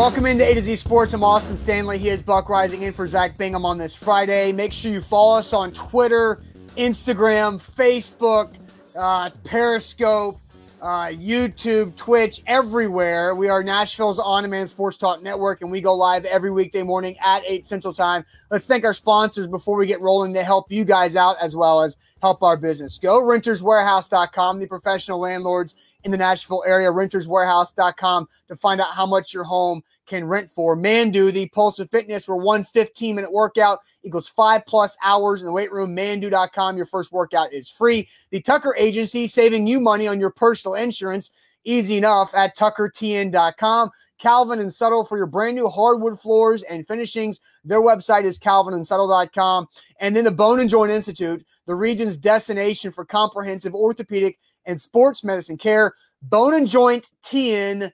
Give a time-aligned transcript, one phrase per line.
[0.00, 1.12] welcome into A to Z Sports.
[1.12, 1.98] I'm Austin Stanley.
[1.98, 4.50] He is Buck Rising in for Zach Bingham on this Friday.
[4.50, 6.40] Make sure you follow us on Twitter,
[6.78, 8.54] Instagram, Facebook,
[8.96, 10.40] uh, Periscope,
[10.80, 13.34] uh, YouTube, Twitch, everywhere.
[13.34, 17.14] We are Nashville's on demand sports talk network, and we go live every weekday morning
[17.22, 18.24] at 8 Central Time.
[18.50, 21.82] Let's thank our sponsors before we get rolling to help you guys out as well
[21.82, 22.96] as help our business.
[22.96, 25.74] Go renterswarehouse.com, the professional landlords
[26.04, 30.76] in the Nashville area, renterswarehouse.com to find out how much your home can rent for.
[30.76, 35.46] Manduu, the Pulse of Fitness, where one 15 minute workout equals five plus hours in
[35.46, 35.96] the weight room.
[35.96, 36.76] Manduu.com.
[36.76, 38.08] Your first workout is free.
[38.30, 41.30] The Tucker Agency, saving you money on your personal insurance.
[41.64, 43.90] Easy enough at tuckertn.com.
[44.18, 47.40] Calvin and Subtle for your brand new hardwood floors and finishings.
[47.64, 49.68] Their website is calvinandsubtle.com.
[50.00, 55.24] And then the Bone and Joint Institute, the region's destination for comprehensive orthopedic and sports
[55.24, 55.94] medicine care.
[56.22, 57.90] Bone and Joint TN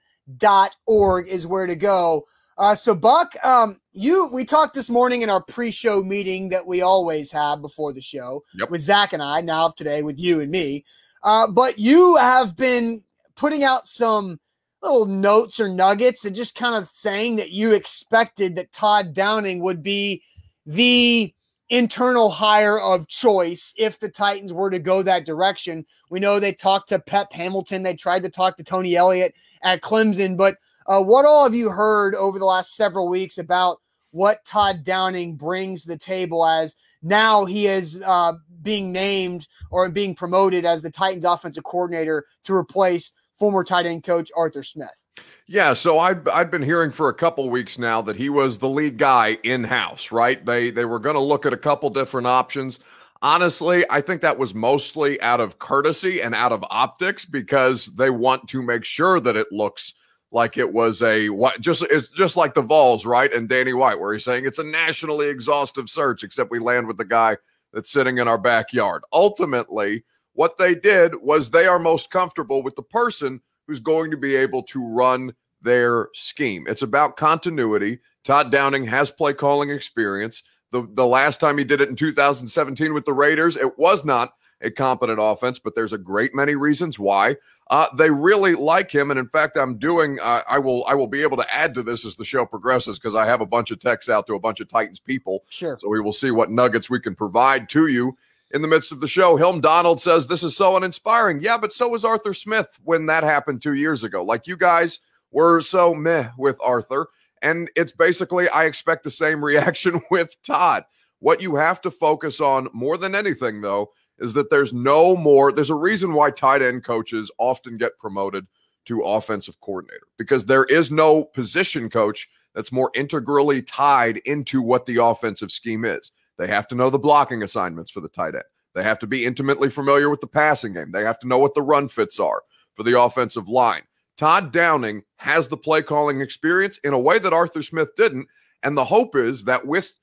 [0.85, 2.25] org is where to go.
[2.57, 6.81] Uh, so, Buck, um, you we talked this morning in our pre-show meeting that we
[6.81, 8.71] always have before the show Yep.
[8.71, 9.41] with Zach and I.
[9.41, 10.83] Now today with you and me,
[11.23, 13.03] uh, but you have been
[13.35, 14.39] putting out some
[14.81, 19.59] little notes or nuggets and just kind of saying that you expected that Todd Downing
[19.61, 20.23] would be
[20.65, 21.33] the
[21.69, 25.85] internal hire of choice if the Titans were to go that direction.
[26.09, 29.81] We know they talked to Pep Hamilton, they tried to talk to Tony Elliott at
[29.81, 30.57] Clemson, but
[30.87, 35.35] uh, what all have you heard over the last several weeks about what Todd Downing
[35.35, 40.89] brings the table as now he is uh, being named or being promoted as the
[40.89, 45.06] Titans offensive coordinator to replace former tight end coach Arthur Smith?
[45.49, 48.67] Yeah, so I'd I'd been hearing for a couple weeks now that he was the
[48.67, 50.45] lead guy in house, right?
[50.45, 52.79] They they were going to look at a couple different options.
[53.21, 58.09] Honestly, I think that was mostly out of courtesy and out of optics because they
[58.09, 59.93] want to make sure that it looks
[60.31, 63.33] like it was a what just it's just like the Vols, right?
[63.33, 66.97] And Danny White, where he's saying it's a nationally exhaustive search, except we land with
[66.97, 67.37] the guy
[67.71, 69.03] that's sitting in our backyard.
[69.13, 74.17] Ultimately, what they did was they are most comfortable with the person who's going to
[74.17, 76.65] be able to run their scheme.
[76.67, 77.99] It's about continuity.
[78.23, 80.43] Todd Downing has play calling experience.
[80.71, 84.33] The, the last time he did it in 2017 with the Raiders, it was not
[84.61, 87.35] a competent offense, but there's a great many reasons why.
[87.69, 90.17] Uh, they really like him, and in fact, I'm doing.
[90.21, 90.83] Uh, I will.
[90.87, 93.41] I will be able to add to this as the show progresses because I have
[93.41, 95.43] a bunch of texts out to a bunch of Titans people.
[95.49, 95.77] Sure.
[95.79, 98.17] So we will see what nuggets we can provide to you
[98.51, 99.35] in the midst of the show.
[99.35, 101.39] Helm Donald says this is so uninspiring.
[101.41, 104.23] Yeah, but so was Arthur Smith when that happened two years ago.
[104.23, 104.99] Like you guys
[105.31, 107.07] were so meh with Arthur.
[107.41, 110.85] And it's basically, I expect the same reaction with Todd.
[111.19, 115.51] What you have to focus on more than anything, though, is that there's no more,
[115.51, 118.45] there's a reason why tight end coaches often get promoted
[118.85, 124.85] to offensive coordinator because there is no position coach that's more integrally tied into what
[124.85, 126.11] the offensive scheme is.
[126.37, 128.43] They have to know the blocking assignments for the tight end.
[128.75, 130.91] They have to be intimately familiar with the passing game.
[130.91, 132.43] They have to know what the run fits are
[132.75, 133.81] for the offensive line.
[134.17, 138.27] Todd Downing has the play calling experience in a way that Arthur Smith didn't.
[138.63, 139.93] And the hope is that with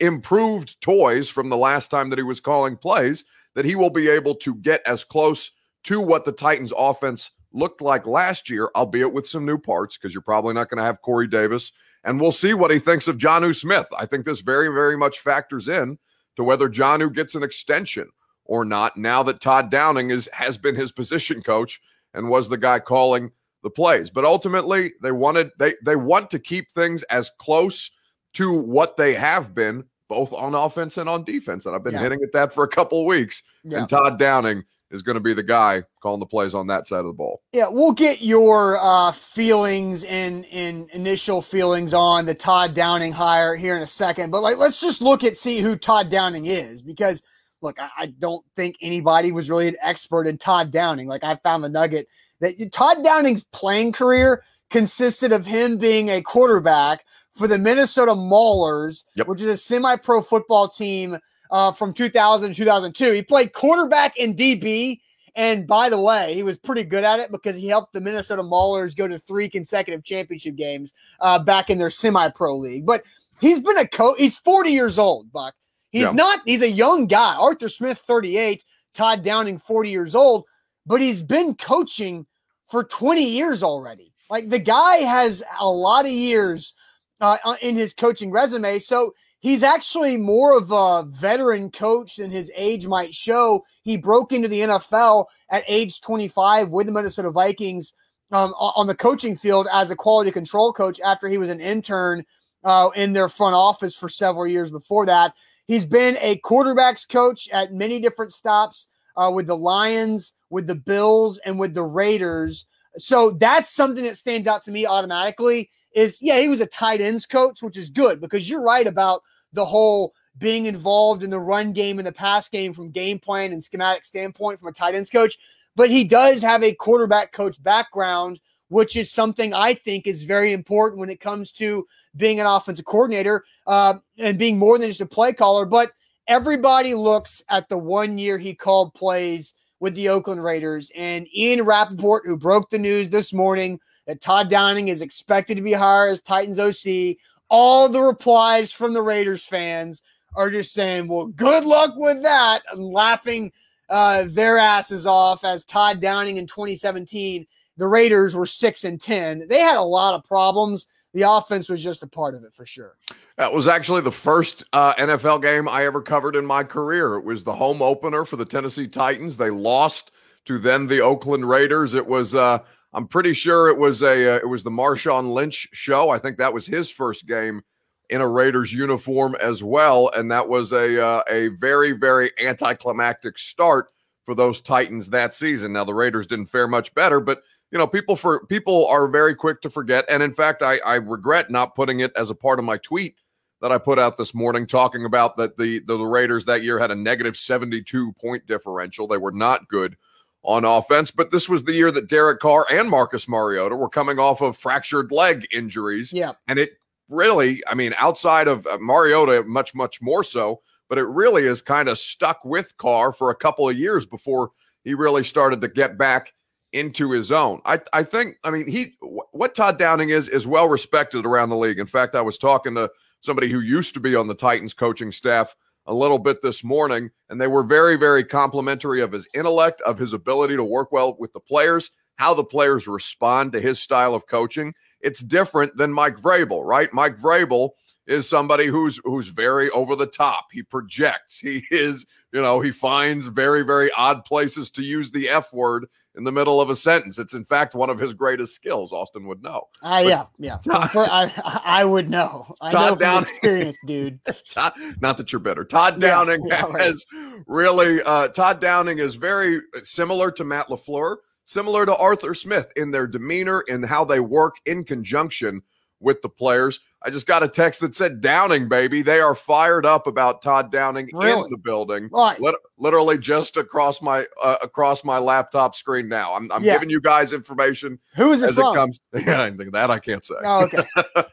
[0.00, 3.24] improved toys from the last time that he was calling plays,
[3.54, 5.50] that he will be able to get as close
[5.84, 10.12] to what the Titans offense looked like last year, albeit with some new parts, because
[10.12, 11.72] you're probably not going to have Corey Davis.
[12.04, 13.86] And we'll see what he thinks of Jonnu Smith.
[13.98, 15.98] I think this very, very much factors in
[16.36, 18.08] to whether Johnu gets an extension
[18.44, 21.80] or not now that Todd Downing is has been his position coach
[22.14, 23.30] and was the guy calling
[23.62, 24.08] the plays.
[24.10, 27.90] But ultimately, they wanted they they want to keep things as close
[28.34, 31.66] to what they have been, both on offense and on defense.
[31.66, 32.00] And I've been Yeah.
[32.00, 33.42] hitting at that for a couple of weeks.
[33.64, 33.80] Yeah.
[33.80, 37.00] And Todd Downing is going to be the guy calling the plays on that side
[37.00, 37.42] of the ball.
[37.52, 43.54] Yeah, we'll get your uh, feelings and, and initial feelings on the Todd Downing hire
[43.54, 44.30] here in a second.
[44.30, 47.22] But like, let's just look at see who Todd Downing is because
[47.60, 51.06] look, I, I don't think anybody was really an expert in Todd Downing.
[51.06, 52.08] Like I found the nugget
[52.40, 59.04] that Todd Downing's playing career consisted of him being a quarterback for the Minnesota Maulers,
[59.14, 59.28] Yep.
[59.28, 61.16] which is a semi-pro football team
[61.50, 63.12] uh, from 2000 to 2002.
[63.12, 65.00] He played quarterback and DB.
[65.34, 68.42] And by the way, he was pretty good at it because he helped the Minnesota
[68.42, 72.84] Maulers go to three consecutive championship games uh, back in their semi-pro league.
[72.84, 73.04] But
[73.40, 74.18] he's been a coach.
[74.18, 75.54] He's 40 years old, Buck.
[75.90, 76.12] He's Yeah.
[76.12, 76.40] not.
[76.44, 77.34] He's a young guy.
[77.36, 78.64] Arthur Smith, 38.
[78.94, 80.44] Todd Downing, 40 years old.
[80.86, 82.26] But he's been coaching
[82.68, 84.12] for 20 years already.
[84.30, 86.74] Like the guy has a lot of years
[87.20, 88.78] uh, in his coaching resume.
[88.80, 93.64] So he's actually more of a veteran coach than his age might show.
[93.82, 97.94] He broke into the NFL at age 25 with the Minnesota Vikings
[98.32, 102.24] um, on the coaching field as a quality control coach after he was an intern
[102.64, 105.32] uh, in their front office for several years before that.
[105.66, 110.74] He's been a quarterbacks coach at many different stops uh, with the Lions, with the
[110.74, 112.66] Bills, and with the Raiders.
[112.96, 115.70] So that's something that stands out to me automatically.
[115.92, 119.22] Is yeah, he was a tight ends coach, which is good because you're right about
[119.52, 123.52] the whole being involved in the run game and the pass game from game plan
[123.52, 125.38] and schematic standpoint from a tight ends coach.
[125.74, 130.52] But he does have a quarterback coach background, which is something I think is very
[130.52, 131.86] important when it comes to
[132.16, 135.64] being an offensive coordinator uh, and being more than just a play caller.
[135.64, 135.92] But
[136.26, 140.90] everybody looks at the one year he called plays with the Oakland Raiders.
[140.94, 145.62] And Ian Rapoport, who broke the news this morning that Todd Downing is expected to
[145.62, 147.18] be hired as Titans OC,
[147.50, 150.02] all the replies from the Raiders fans
[150.34, 153.52] are just saying, well, good luck with that, and laughing
[153.90, 157.46] uh, their asses off as Todd Downing in 2017.
[157.76, 159.46] The Raiders were six and 10.
[159.46, 160.88] They had a lot of problems.
[161.12, 162.96] The offense was just a part of it for sure.
[163.36, 167.14] That was actually the first uh, NFL game I ever covered in my career.
[167.16, 169.36] It was the home opener for the Tennessee Titans.
[169.36, 170.12] They lost
[170.46, 171.92] to then the Oakland Raiders.
[171.92, 172.60] It was, uh,
[172.98, 176.10] I'm pretty sure it was a, uh, it was the Marshawn Lynch show.
[176.10, 177.62] I think that was his first game
[178.10, 183.38] in a Raiders uniform as well, and that was a uh, a very very anticlimactic
[183.38, 183.90] start
[184.24, 185.74] for those Titans that season.
[185.74, 189.36] Now the Raiders didn't fare much better, but you know people for people are very
[189.36, 192.58] quick to forget, and in fact, I, I regret not putting it as a part
[192.58, 193.14] of my tweet
[193.60, 196.80] that I put out this morning, talking about that the, the the Raiders that year
[196.80, 199.06] had a negative seventy two point differential.
[199.06, 199.96] They were not good
[200.42, 201.10] on offense.
[201.10, 204.56] But this was the year that Derek Carr and Marcus Mariota were coming off of
[204.56, 206.12] fractured leg injuries.
[206.12, 206.32] Yeah.
[206.46, 206.72] And it
[207.08, 211.62] really, I mean, outside of uh, Mariota, much, much more so, but it really is
[211.62, 214.50] kind of stuck with Carr for a couple of years before
[214.84, 216.32] he really started to get back
[216.72, 217.60] into his own.
[217.64, 218.96] I, I think, I mean, he,
[219.32, 221.78] what Todd Downing is, is well respected around the league.
[221.78, 222.90] In fact, I was talking to
[223.20, 225.54] somebody who used to be on the Titans coaching staff
[225.88, 229.98] a little bit this morning, and they were very, very complimentary of his intellect, of
[229.98, 234.14] his ability to work well with the players, how the players respond to his style
[234.14, 234.74] of coaching.
[235.00, 236.92] It's different than Mike Vrabel, right?
[236.92, 237.70] Mike Vrabel
[238.06, 240.48] is somebody who's who's very over the top.
[240.52, 241.40] He projects.
[241.42, 245.86] He is, you know, he finds very very odd places to use the F word
[246.18, 247.18] in the middle of a sentence.
[247.18, 248.92] It's in fact one of his greatest skills.
[248.92, 249.68] Austin would know.
[249.82, 250.58] Uh, yeah, yeah.
[250.62, 251.32] Todd, For, I
[251.64, 252.54] I would know.
[252.60, 254.20] I Todd know Downing, experience, dude.
[254.50, 255.64] Todd, not that you're better.
[255.64, 257.06] Todd Downing yeah, yeah, has
[257.46, 258.02] really.
[258.02, 261.16] Uh, Todd Downing is very similar to Matt LaFleur
[261.48, 265.62] similar to Arthur Smith in their demeanor and how they work in conjunction
[265.98, 266.78] with the players.
[267.02, 269.02] I just got a text that said Downing, baby.
[269.02, 271.42] They are fired up about Todd Downing really?
[271.42, 272.08] in the building.
[272.12, 272.40] Right.
[272.76, 276.34] literally just across my uh, across my laptop screen now.
[276.34, 276.72] I'm, I'm yeah.
[276.72, 278.00] giving you guys information.
[278.16, 278.72] Who is it as from?
[278.72, 280.34] It comes, yeah, that I can't say.
[280.42, 280.82] Oh, okay.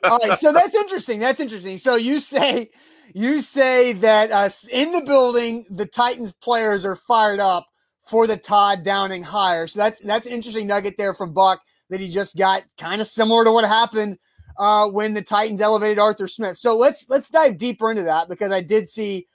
[0.03, 0.37] All right.
[0.37, 1.19] So that's interesting.
[1.19, 1.79] That's interesting.
[1.79, 2.69] So you say
[3.15, 7.65] you say that uh, in the building the Titans players are fired up
[8.03, 9.67] for the Todd Downing hire.
[9.67, 13.07] So that's that's an interesting nugget there from Buck that he just got, kind of
[13.07, 14.17] similar to what happened
[14.57, 16.57] uh, when the Titans elevated Arthur Smith.
[16.57, 19.27] So let's let's dive deeper into that because I did see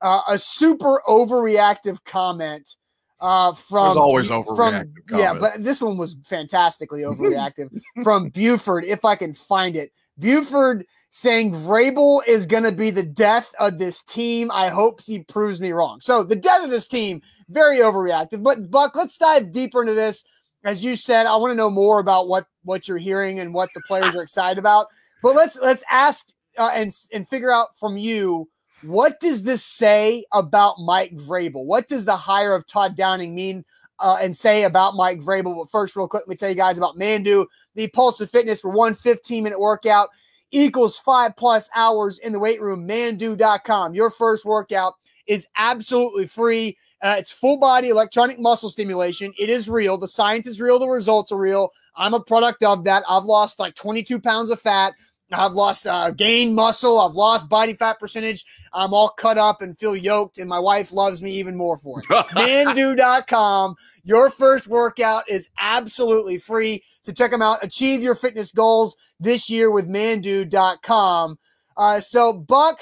[0.00, 2.76] uh, a super overreactive comment
[3.20, 4.92] uh, from There's always overreactive.
[5.08, 7.70] From, yeah, but this one was fantastically overreactive
[8.02, 8.84] from Buford.
[8.84, 13.78] If I can find it, Buford saying Vrabel is going to be the death of
[13.78, 14.50] this team.
[14.52, 16.00] I hope he proves me wrong.
[16.00, 18.42] So the death of this team, very overreactive.
[18.42, 20.24] But Buck, let's dive deeper into this.
[20.68, 23.70] As you said, I want to know more about what what you're hearing and what
[23.72, 24.88] the players are excited about.
[25.22, 28.50] But let's let's ask uh, and and figure out from you
[28.82, 31.64] what does this say about Mike Vrabel?
[31.64, 33.64] What does the hire of Todd Downing mean
[33.98, 35.56] uh, and say about Mike Vrabel?
[35.56, 38.60] But first, real quick, let me tell you guys about Manduu, the Pulse of Fitness
[38.60, 40.10] for one 15 minute workout
[40.50, 42.86] equals five plus hours in the weight room.
[42.86, 43.94] Manduu.com.
[43.94, 44.96] Your first workout
[45.26, 46.76] is absolutely free.
[47.00, 49.32] Uh, it's full body electronic muscle stimulation.
[49.38, 49.98] It is real.
[49.98, 50.78] The science is real.
[50.78, 51.70] The results are real.
[51.96, 53.04] I'm a product of that.
[53.08, 54.94] I've lost like 22 pounds of fat.
[55.30, 56.98] I've lost uh, gain muscle.
[56.98, 58.44] I've lost body fat percentage.
[58.72, 62.00] I'm all cut up and feel yoked, and my wife loves me even more for
[62.00, 62.06] it.
[62.08, 63.76] Manduu.com.
[64.04, 66.82] Your first workout is absolutely free.
[67.02, 67.62] So check them out.
[67.62, 71.38] Achieve your fitness goals this year with Manduu.com.
[71.76, 72.80] Uh, so, Buck,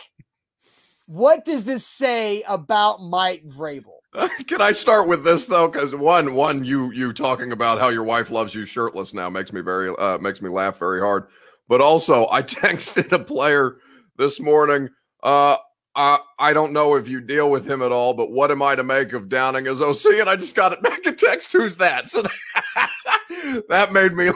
[1.06, 3.95] what does this say about Mike Vrabel?
[4.46, 5.68] Can I start with this though?
[5.68, 9.52] Because one, one, you you talking about how your wife loves you shirtless now makes
[9.52, 11.28] me very uh, makes me laugh very hard.
[11.68, 13.78] But also, I texted a player
[14.16, 14.88] this morning.
[15.22, 15.56] Uh,
[15.94, 18.74] uh, I don't know if you deal with him at all, but what am I
[18.74, 20.04] to make of Downing as OC?
[20.20, 21.52] And I just got it back in text.
[21.54, 22.10] Who's that?
[22.10, 22.22] So
[23.68, 24.30] that made me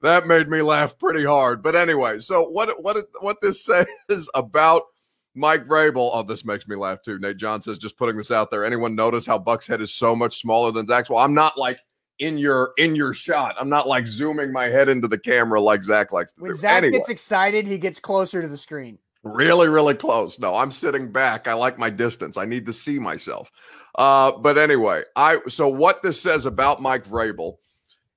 [0.00, 1.62] that made me laugh pretty hard.
[1.62, 4.82] But anyway, so what what what this says about
[5.34, 6.10] Mike Vrabel.
[6.12, 7.18] Oh, this makes me laugh too.
[7.18, 8.64] Nate John says, just putting this out there.
[8.64, 11.10] Anyone notice how Buck's head is so much smaller than Zach's?
[11.10, 11.78] Well, I'm not like
[12.18, 13.56] in your in your shot.
[13.58, 16.56] I'm not like zooming my head into the camera like Zach likes to when do.
[16.56, 16.98] Zach anyway.
[16.98, 18.98] gets excited, he gets closer to the screen.
[19.22, 20.38] Really, really close.
[20.38, 21.46] No, I'm sitting back.
[21.46, 22.38] I like my distance.
[22.38, 23.50] I need to see myself.
[23.96, 27.56] Uh, but anyway, I so what this says about Mike Vrabel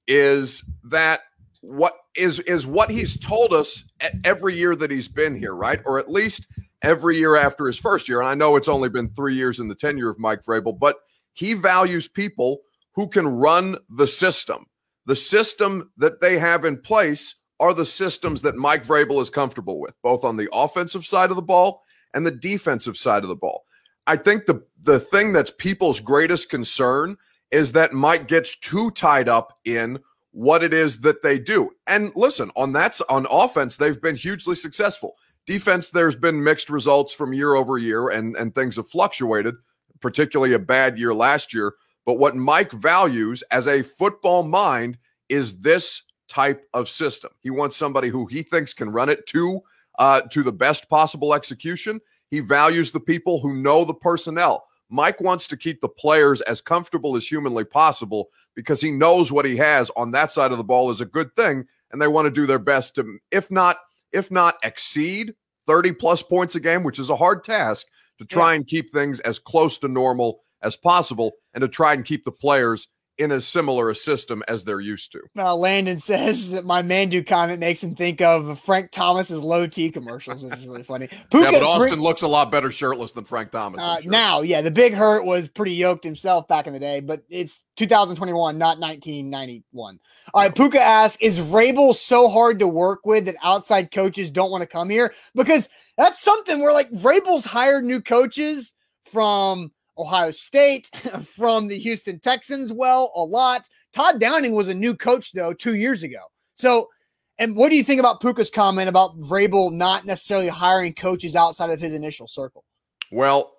[0.07, 1.21] is that
[1.61, 3.83] what is is what he's told us
[4.23, 5.81] every year that he's been here, right?
[5.85, 6.47] Or at least
[6.83, 8.19] every year after his first year.
[8.19, 10.97] And I know it's only been three years in the tenure of Mike Vrabel, but
[11.33, 12.59] he values people
[12.93, 14.65] who can run the system.
[15.05, 19.79] The system that they have in place are the systems that Mike Vrabel is comfortable
[19.79, 21.81] with, both on the offensive side of the ball
[22.13, 23.63] and the defensive side of the ball.
[24.05, 27.17] I think the the thing that's people's greatest concern
[27.51, 29.99] is that Mike gets too tied up in
[30.31, 31.69] what it is that they do.
[31.87, 35.15] And listen, on that's on offense, they've been hugely successful.
[35.45, 39.55] Defense, there's been mixed results from year over year, and and things have fluctuated,
[39.99, 41.75] particularly a bad year last year.
[42.05, 44.97] But what Mike values as a football mind
[45.29, 47.31] is this type of system.
[47.41, 49.61] He wants somebody who he thinks can run it to
[49.99, 51.99] uh, to the best possible execution.
[52.29, 54.65] He values the people who know the personnel.
[54.89, 59.45] Mike wants to keep the players as comfortable as humanly possible because he knows what
[59.45, 62.25] he has on that side of the ball is a good thing, and they want
[62.25, 63.77] to do their best to, if not,
[64.13, 65.33] if not exceed
[65.67, 67.87] 30 plus points a game, which is a hard task,
[68.19, 68.57] to try yeah.
[68.57, 72.31] and keep things as close to normal as possible and to try and keep the
[72.31, 75.21] players in as similar a system as they're used to.
[75.37, 79.91] Uh, Landon says that my Manduu comment makes him think of Frank Thomas's low T
[79.91, 81.07] commercials, which is really funny.
[81.31, 83.81] Puka, yeah, but Austin bring, looks a lot better shirtless than Frank Thomas.
[83.81, 84.11] Uh, sure.
[84.11, 87.61] Now, yeah, the big hurt was pretty yoked himself back in the day, but it's
[87.77, 89.99] 2021, not 1991.
[90.33, 94.51] All right, Puka asks, is Vrabel so hard to work with that outside coaches don't
[94.51, 95.13] want to come here?
[95.35, 98.73] Because that's something where like Vrabel's hired new coaches
[99.05, 100.89] from– Ohio State,
[101.23, 103.67] from the Houston Texans, well, a lot.
[103.93, 106.19] Todd Downing was a new coach, though, two years ago.
[106.55, 106.89] So,
[107.37, 111.69] and what do you think about Puka's comment about Vrabel not necessarily hiring coaches outside
[111.69, 112.63] of his initial circle?
[113.11, 113.53] Well,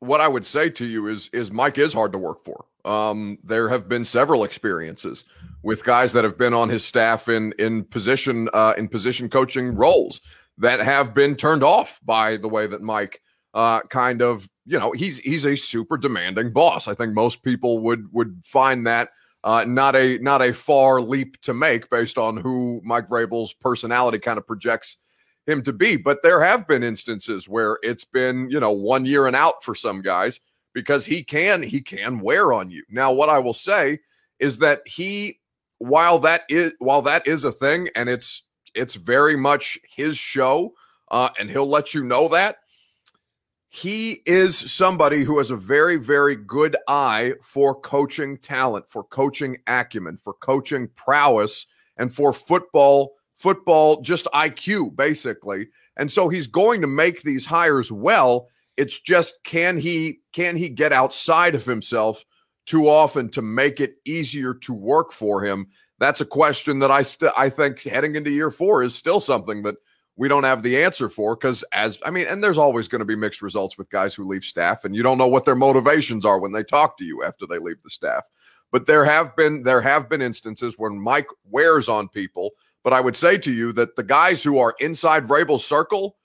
[0.00, 2.64] what I would say to you is is Mike is hard to work for.
[2.84, 5.24] Um, there have been several experiences
[5.62, 9.74] with guys that have been on his staff in in position uh, in position coaching
[9.74, 10.20] roles
[10.58, 13.22] that have been turned off by the way that Mike
[13.54, 16.88] uh, kind of you know he's he's a super demanding boss.
[16.88, 19.10] I think most people would would find that
[19.44, 24.18] uh, not a not a far leap to make based on who Mike Vrabel's personality
[24.18, 24.98] kind of projects
[25.46, 25.96] him to be.
[25.96, 29.74] But there have been instances where it's been you know one year and out for
[29.74, 30.40] some guys
[30.72, 32.84] because he can he can wear on you.
[32.88, 33.98] Now, what I will say
[34.38, 35.38] is that he
[35.78, 40.72] while that is while that is a thing and it's it's very much his show
[41.10, 42.58] uh, and he'll let you know that
[43.72, 49.56] he is somebody who has a very, very good eye for coaching talent, for coaching
[49.68, 55.68] acumen, for coaching prowess, and for football, football, just IQ, basically.
[55.96, 58.48] And so he's going to make these hires well.
[58.76, 62.24] It's just can he can he get outside of himself
[62.66, 65.68] too often to make it easier to work for him?
[66.00, 69.62] That's a question that I still I think heading into year four is still something
[69.62, 69.76] that
[70.20, 73.06] we don't have the answer for because as I mean, and there's always going to
[73.06, 76.26] be mixed results with guys who leave staff, and you don't know what their motivations
[76.26, 78.24] are when they talk to you after they leave the staff.
[78.70, 82.50] But there have been there have been instances when Mike wears on people.
[82.84, 86.18] But I would say to you that the guys who are inside Vrabel's circle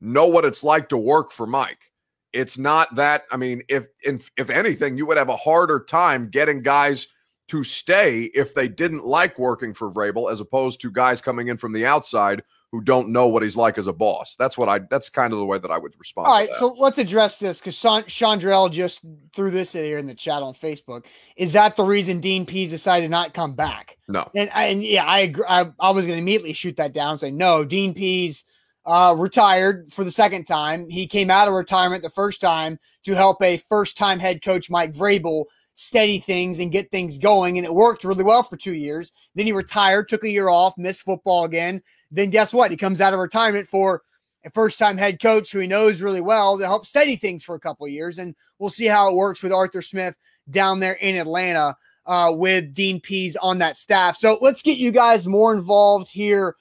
[0.00, 1.92] know what it's like to work for Mike.
[2.32, 6.30] It's not that I mean, if if, if anything, you would have a harder time
[6.30, 7.06] getting guys
[7.46, 11.56] to stay if they didn't like working for Vrabel, as opposed to guys coming in
[11.56, 12.42] from the outside
[12.72, 14.34] who don't know what he's like as a boss.
[14.38, 14.80] That's what I.
[14.90, 16.26] That's kind of the way that I would respond.
[16.26, 19.04] All right, so let's address this because Chandrell just
[19.34, 21.04] threw this in here in the chat on Facebook.
[21.36, 23.96] Is that the reason Dean Pees decided to not come back?
[24.08, 24.28] No.
[24.34, 25.44] And and yeah, I agree.
[25.48, 27.64] I, I was going to immediately shoot that down and say no.
[27.64, 28.44] Dean Pees
[28.84, 30.88] uh, retired for the second time.
[30.88, 34.92] He came out of retirement the first time to help a first-time head coach Mike
[34.92, 35.44] Vrabel
[35.78, 39.12] steady things and get things going, and it worked really well for two years.
[39.34, 42.70] Then he retired, took a year off, missed football again then guess what?
[42.70, 44.02] He comes out of retirement for
[44.44, 47.54] a first time head coach who he knows really well to help steady things for
[47.54, 48.18] a couple years.
[48.18, 50.16] And we'll see how it works with Arthur Smith
[50.50, 54.16] down there in Atlanta uh, with Dean Pees on that staff.
[54.16, 56.54] So let's get you guys more involved here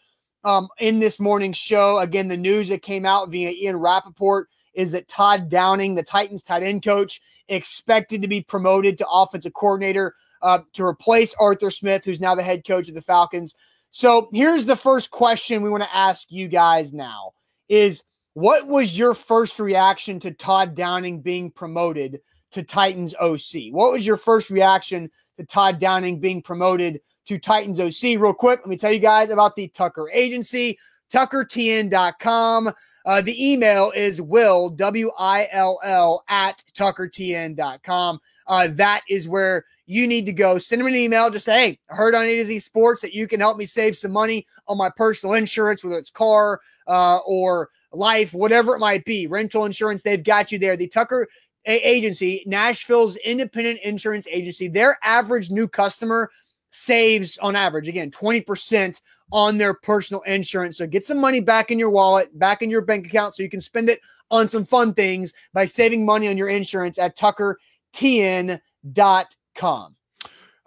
[0.43, 1.99] um, in this morning's show.
[1.99, 6.43] Again, the news that came out via Ian Rapoport is that Todd Downing, the Titans
[6.43, 12.05] tight end coach, expected to be promoted to offensive coordinator uh, to replace Arthur Smith,
[12.05, 13.55] who's now the head coach of the Falcons.
[13.89, 17.31] So here's the first question we want to ask you guys now
[17.69, 22.19] is what was your first reaction to Todd Downing being promoted
[22.51, 23.71] to Titans OC?
[23.71, 28.19] What was your first reaction to Todd Downing being promoted to Titans OC?
[28.19, 30.77] Real quick, let me tell you guys about the Tucker Agency,
[31.13, 32.71] tuckertn.com.
[33.05, 38.19] Uh, the email is will, W I L L, at tuckertn.com.
[38.47, 40.57] Uh, that is where you need to go.
[40.57, 41.29] Send them an email.
[41.29, 43.65] Just say, hey, I heard on A to Z Sports that you can help me
[43.65, 48.79] save some money on my personal insurance, whether it's car uh, or life, whatever it
[48.79, 50.01] might be, rental insurance.
[50.01, 50.75] They've got you there.
[50.75, 51.27] The Tucker
[51.65, 56.29] Agency, Nashville's independent insurance agency, their average new customer
[56.71, 60.77] saves on average, again, 20% on their personal insurance.
[60.77, 63.49] So get some money back in your wallet, back in your bank account so you
[63.49, 63.99] can spend it
[64.31, 68.59] on some fun things by saving money on your insurance at tuckertn.com.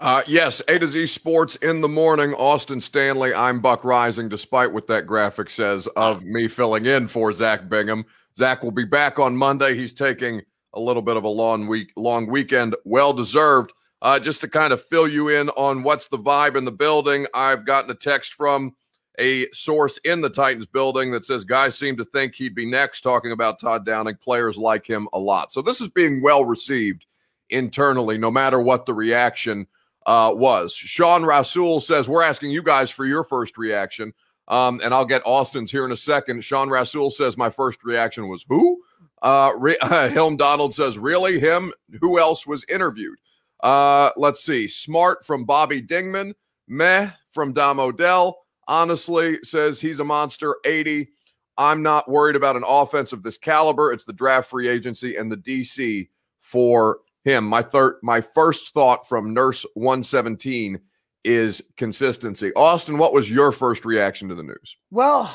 [0.00, 2.32] Uh, yes, A to Z Sports in the morning.
[2.34, 3.34] Austin Stanley.
[3.34, 8.04] I'm Buck Rising, despite what that graphic says of me filling in for Zach Bingham.
[8.36, 9.76] Zach will be back on Monday.
[9.76, 10.40] He's taking
[10.74, 13.72] a little bit of a long week, long weekend, well deserved.
[14.00, 17.26] Uh, just to kind of fill you in on what's the vibe in the building,
[17.34, 18.76] I've gotten a text from
[19.18, 23.00] a source in the Titans building that says guys seem to think he'd be next,
[23.00, 24.16] talking about Todd Downing.
[24.16, 25.52] Players like him a lot.
[25.52, 27.06] So this is being well received
[27.50, 29.66] internally, no matter what the reaction
[30.06, 30.72] uh, was.
[30.72, 34.12] Sean Rasul says, We're asking you guys for your first reaction.
[34.48, 36.42] Um, and I'll get Austin's here in a second.
[36.42, 38.82] Sean Rasul says, My first reaction was who?
[39.20, 41.38] Uh, Re- Hilm Donald says, Really?
[41.38, 41.72] Him?
[42.00, 43.18] Who else was interviewed?
[43.62, 44.68] Uh, let's see.
[44.68, 46.34] Smart from Bobby Dingman.
[46.68, 48.38] Meh from Dom Odell.
[48.66, 50.56] Honestly, says he's a monster.
[50.64, 51.08] 80.
[51.56, 53.92] I'm not worried about an offense of this caliber.
[53.92, 56.08] It's the draft free agency and the DC
[56.40, 57.44] for him.
[57.44, 60.78] My third, my first thought from Nurse 117
[61.24, 62.52] is consistency.
[62.54, 64.76] Austin, what was your first reaction to the news?
[64.90, 65.34] Well,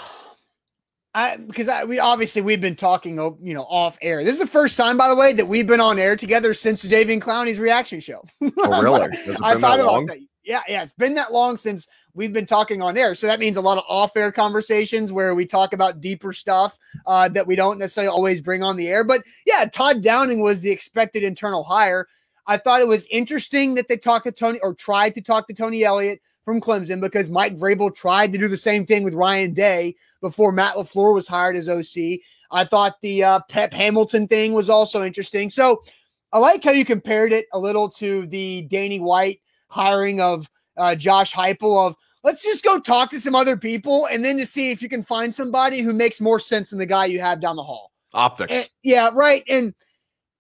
[1.16, 4.24] I because I, we obviously we've been talking, you know, off air.
[4.24, 6.84] This is the first time, by the way, that we've been on air together since
[6.84, 8.24] Jadeveon Clowney's reaction show.
[8.58, 9.10] Oh, really?
[9.44, 10.06] I thought about long?
[10.08, 10.18] that.
[10.44, 13.16] Yeah, yeah, it's been that long since we've been talking on air.
[13.16, 17.30] So that means a lot of off-air conversations where we talk about deeper stuff uh,
[17.30, 19.06] that we don't necessarily always bring on the air.
[19.06, 22.08] But yeah, Todd Downing was the expected internal hire.
[22.46, 25.54] I thought it was interesting that they talked to Tony or tried to talk to
[25.54, 29.54] Tony Elliott from Clemson because Mike Vrabel tried to do the same thing with Ryan
[29.54, 32.20] Day before Matt LaFleur was hired as OC.
[32.52, 35.50] I thought the uh, Pep Hamilton thing was also interesting.
[35.50, 35.84] So
[36.32, 40.96] I like how you compared it a little to the Danny White hiring of uh,
[40.96, 44.72] Josh Heupel of let's just go talk to some other people and then to see
[44.72, 47.56] if you can find somebody who makes more sense than the guy you have down
[47.56, 47.92] the hall.
[48.14, 48.54] Optics.
[48.54, 49.44] And, yeah, right.
[49.48, 49.74] And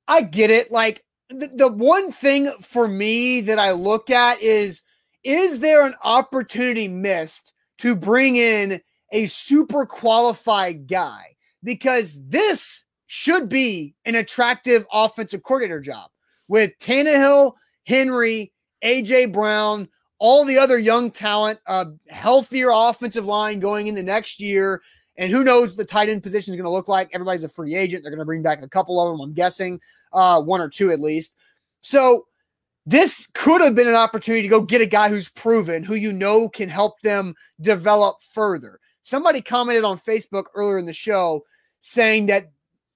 [0.08, 0.72] I get it.
[0.72, 4.82] Like the, the one thing for me that I look at is
[5.24, 8.82] is there an opportunity missed to bring in
[9.12, 11.36] a super qualified guy?
[11.64, 16.10] Because this should be an attractive offensive coordinator job
[16.48, 17.54] with Tannehill,
[17.86, 18.52] Henry,
[18.84, 19.88] AJ Brown,
[20.20, 24.82] all the other young talent, a healthier offensive line going in the next year.
[25.18, 27.10] And who knows what the tight end position is going to look like?
[27.14, 28.04] Everybody's a free agent.
[28.04, 29.80] They're going to bring back a couple of them, I'm guessing,
[30.12, 31.36] uh, one or two at least.
[31.82, 32.26] So
[32.86, 36.12] this could have been an opportunity to go get a guy who's proven, who you
[36.12, 38.80] know can help them develop further.
[39.02, 41.44] Somebody commented on Facebook earlier in the show
[41.82, 42.52] saying that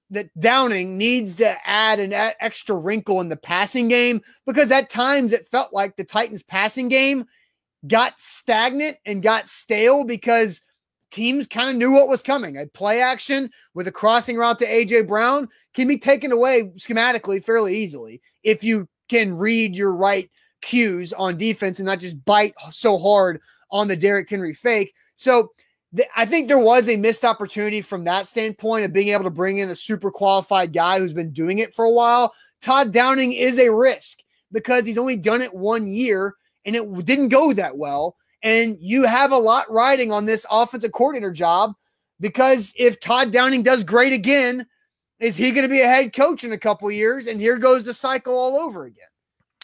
[0.10, 5.34] that Downing needs to add an extra wrinkle in the passing game because at times
[5.34, 7.26] it felt like the Titans passing game
[7.88, 10.62] got stagnant and got stale because
[11.12, 12.58] teams kind of knew what was coming.
[12.58, 17.43] A play action with a crossing route to AJ Brown can be taken away schematically
[17.43, 20.30] fairly easily if you can read your right
[20.62, 23.41] cues on defense and not just bite so hard
[23.72, 24.93] on the Derrick Henry fake.
[25.15, 25.52] So
[26.15, 29.60] I think there was a missed opportunity from that standpoint of being able to bring
[29.60, 32.34] in a super qualified guy who's been doing it for a while.
[32.62, 34.20] Todd Downing is a risk
[34.52, 38.15] because he's only done it one year and it didn't go that well.
[38.43, 41.74] And you have a lot riding on this offensive coordinator job
[42.20, 44.65] because if Todd Downing does great again,
[45.19, 47.27] is he going to be a head coach in a couple years?
[47.27, 49.08] And here goes the cycle all over again.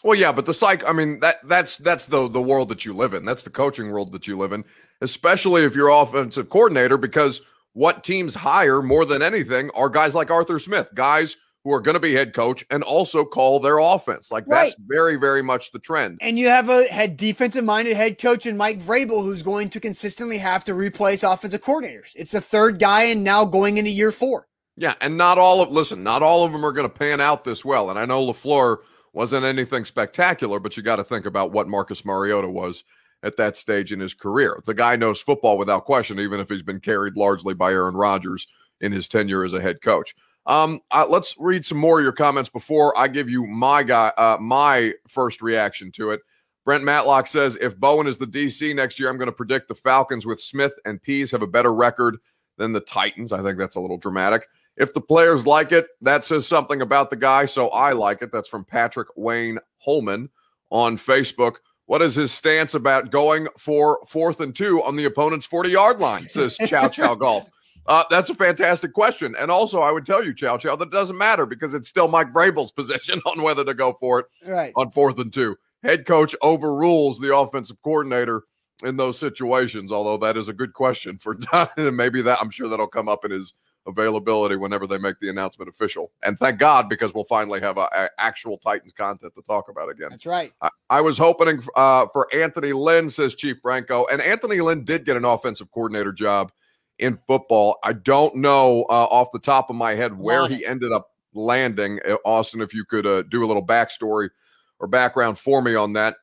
[0.02, 0.86] Well, yeah, but the cycle.
[0.86, 3.24] I mean, that that's that's the the world that you live in.
[3.24, 4.64] That's the coaching world that you live in,
[5.00, 6.98] especially if you're offensive coordinator.
[6.98, 7.40] Because
[7.72, 11.94] what teams hire more than anything are guys like Arthur Smith, guys who are going
[11.94, 14.30] to be head coach and also call their offense.
[14.30, 14.66] Like right.
[14.66, 16.18] that's very, very much the trend.
[16.20, 19.80] And you have a head defensive minded head coach in Mike Vrabel who's going to
[19.80, 22.12] consistently have to replace offensive coordinators.
[22.14, 24.46] It's the third guy and now going into year four.
[24.76, 27.44] Yeah, and not all of listen, not all of them are going to pan out
[27.44, 27.90] this well.
[27.90, 28.78] And I know LaFleur
[29.12, 32.82] wasn't anything spectacular, but you got to think about what Marcus Mariota was
[33.22, 34.60] at that stage in his career.
[34.66, 38.46] The guy knows football without question, even if he's been carried largely by Aaron Rodgers
[38.80, 40.14] in his tenure as a head coach.
[40.46, 44.12] Um, uh, let's read some more of your comments before I give you my guy,
[44.18, 46.20] uh, my first reaction to it.
[46.64, 49.74] Brent Matlock says if Bowen is the DC next year, I'm going to predict the
[49.74, 52.18] Falcons with Smith and Pees have a better record
[52.56, 53.32] than the Titans.
[53.32, 54.46] I think that's a little dramatic.
[54.76, 57.46] If the players like it, that says something about the guy.
[57.46, 58.32] So I like it.
[58.32, 60.30] That's from Patrick Wayne Holman
[60.70, 61.56] on Facebook.
[61.86, 66.00] What is his stance about going for fourth and two on the opponent's 40 yard
[66.00, 66.28] line?
[66.28, 67.50] Says Chow Chow Golf.
[67.86, 69.34] Uh, that's a fantastic question.
[69.38, 72.32] And also, I would tell you, Chow Chow, that doesn't matter because it's still Mike
[72.32, 74.72] Vrabel's position on whether to go for it right.
[74.76, 75.56] on fourth and two.
[75.82, 78.44] Head coach overrules the offensive coordinator
[78.82, 81.36] in those situations, although that is a good question for
[81.92, 82.38] maybe that.
[82.40, 83.52] I'm sure that'll come up in his
[83.86, 86.10] availability whenever they make the announcement official.
[86.22, 89.90] And thank God because we'll finally have a, a actual Titans content to talk about
[89.90, 90.08] again.
[90.10, 90.52] That's right.
[90.62, 95.04] I, I was hoping uh, for Anthony Lynn, says Chief Franco, and Anthony Lynn did
[95.04, 96.52] get an offensive coordinator job
[96.98, 97.78] in football.
[97.82, 102.00] I don't know uh, off the top of my head where he ended up landing.
[102.08, 104.30] Uh, Austin, if you could uh, do a little backstory
[104.78, 106.16] or background for me on that.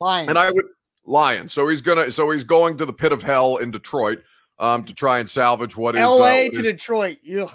[0.00, 0.28] Lions.
[0.28, 0.64] And I would
[1.04, 1.52] Lions.
[1.52, 2.10] So he's gonna.
[2.10, 4.22] So he's going to the pit of hell in Detroit
[4.58, 6.48] um, to try and salvage what is L.A.
[6.48, 7.18] Uh, to Detroit.
[7.38, 7.50] Ugh.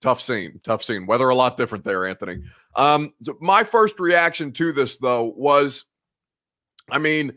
[0.00, 1.06] Tough scene, tough scene.
[1.06, 2.42] Weather a lot different there, Anthony.
[2.76, 5.84] Um, so my first reaction to this though was,
[6.88, 7.32] I mean,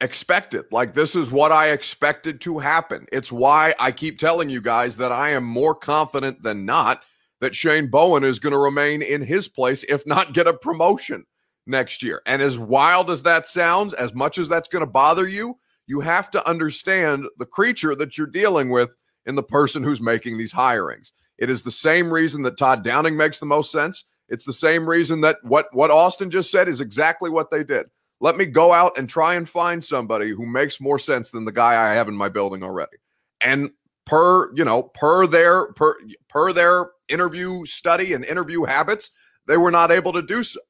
[0.00, 0.66] expected.
[0.70, 3.06] Like this is what I expected to happen.
[3.10, 7.02] It's why I keep telling you guys that I am more confident than not
[7.40, 11.24] that Shane Bowen is going to remain in his place, if not get a promotion
[11.66, 12.22] next year.
[12.26, 16.00] And as wild as that sounds, as much as that's going to bother you, you
[16.00, 18.94] have to understand the creature that you're dealing with
[19.26, 21.12] in the person who's making these hirings.
[21.38, 24.04] It is the same reason that Todd Downing makes the most sense.
[24.28, 27.86] It's the same reason that what what Austin just said is exactly what they did.
[28.20, 31.52] Let me go out and try and find somebody who makes more sense than the
[31.52, 32.96] guy I have in my building already.
[33.40, 33.70] And
[34.06, 35.96] per, you know, per their per
[36.28, 39.10] per their interview study and interview habits,
[39.46, 40.60] they were not able to do so.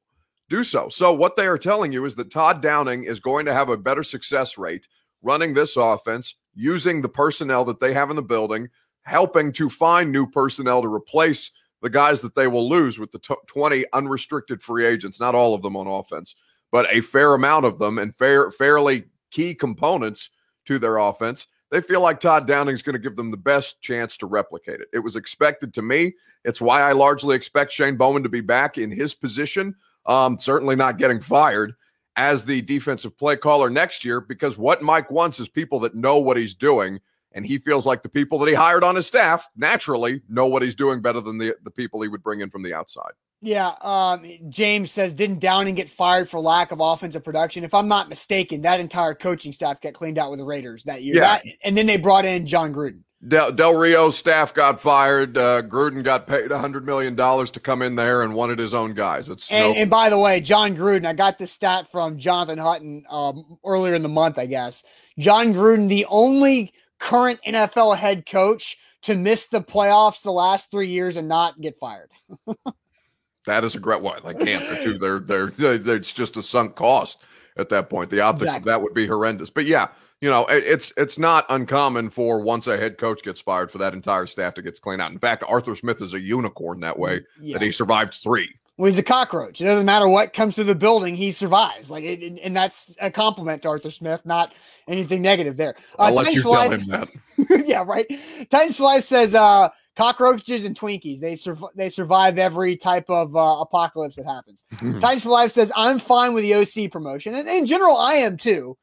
[0.49, 0.89] Do so.
[0.89, 3.77] So what they are telling you is that Todd Downing is going to have a
[3.77, 4.87] better success rate
[5.21, 8.69] running this offense, using the personnel that they have in the building,
[9.03, 11.51] helping to find new personnel to replace
[11.81, 15.53] the guys that they will lose with the t- 20 unrestricted free agents, not all
[15.53, 16.35] of them on offense,
[16.71, 20.31] but a fair amount of them and fair fairly key components
[20.65, 21.47] to their offense.
[21.71, 24.79] They feel like Todd Downing is going to give them the best chance to replicate
[24.79, 24.87] it.
[24.93, 26.13] It was expected to me.
[26.43, 29.75] It's why I largely expect Shane Bowen to be back in his position.
[30.05, 31.73] Um, certainly not getting fired
[32.15, 36.19] as the defensive play caller next year because what Mike wants is people that know
[36.19, 36.99] what he's doing.
[37.33, 40.61] And he feels like the people that he hired on his staff naturally know what
[40.61, 43.11] he's doing better than the, the people he would bring in from the outside.
[43.41, 43.73] Yeah.
[43.81, 47.65] Um, James says, didn't Downing get fired for lack of offensive production?
[47.65, 51.03] If I'm not mistaken, that entire coaching staff got cleaned out with the Raiders that
[51.03, 51.15] year.
[51.15, 51.21] Yeah.
[51.21, 53.01] That, and then they brought in Jon Gruden.
[53.27, 55.37] Del, Del Rio's staff got fired.
[55.37, 59.29] Uh, Gruden got paid $100 million to come in there and wanted his own guys.
[59.29, 62.59] It's and, no- and by the way, Jon Gruden, I got this stat from Jonathan
[62.59, 64.83] Hutton um, earlier in the month, I guess.
[65.17, 70.87] Jon Gruden, the only current NFL head coach to miss the playoffs the last three
[70.87, 72.11] years and not get fired.
[73.45, 74.19] that is a great one.
[74.23, 74.67] They can't.
[74.69, 77.19] They're, too, they're, they're, they're, it's just a sunk cost
[77.57, 78.09] at that point.
[78.09, 78.59] The optics exactly.
[78.59, 79.49] of that would be horrendous.
[79.49, 79.87] But yeah,
[80.21, 83.77] you know, it, it's it's not uncommon for once a head coach gets fired for
[83.79, 85.11] that entire staff to get cleaned out.
[85.11, 87.57] In fact, Arthur Smith is a unicorn that way yeah.
[87.57, 88.53] that he survived three.
[88.77, 89.61] Well, he's a cockroach.
[89.61, 91.89] It doesn't matter what comes through the building, he survives.
[91.89, 94.53] Like, it, and that's a compliment to Arthur Smith, not
[94.89, 95.75] anything negative there.
[95.97, 97.07] Uh, I'll let you tell him that.
[97.65, 98.05] yeah, right.
[98.49, 101.19] Titans for Life says uh, cockroaches and Twinkies.
[101.19, 101.71] They survive.
[101.75, 104.63] They survive every type of uh, apocalypse that happens.
[104.99, 108.37] Titans for Life says I'm fine with the OC promotion, and in general, I am
[108.37, 108.77] too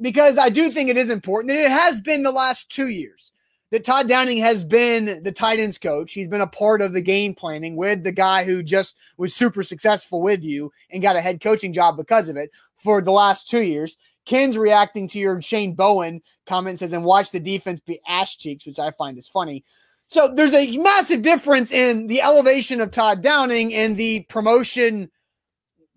[0.00, 3.32] because I do think it is important, and it has been the last two years
[3.70, 6.12] that Todd Downing has been the Titans coach.
[6.12, 9.62] He's been a part of the game planning with the guy who just was super
[9.62, 12.50] successful with you and got a head coaching job because of it
[12.82, 13.98] for the last two years.
[14.24, 18.66] Ken's reacting to your Shane Bowen comment says, and watch the defense be ass cheeks,
[18.66, 19.64] which I find is funny.
[20.08, 25.10] So there's a massive difference in the elevation of Todd Downing and the promotion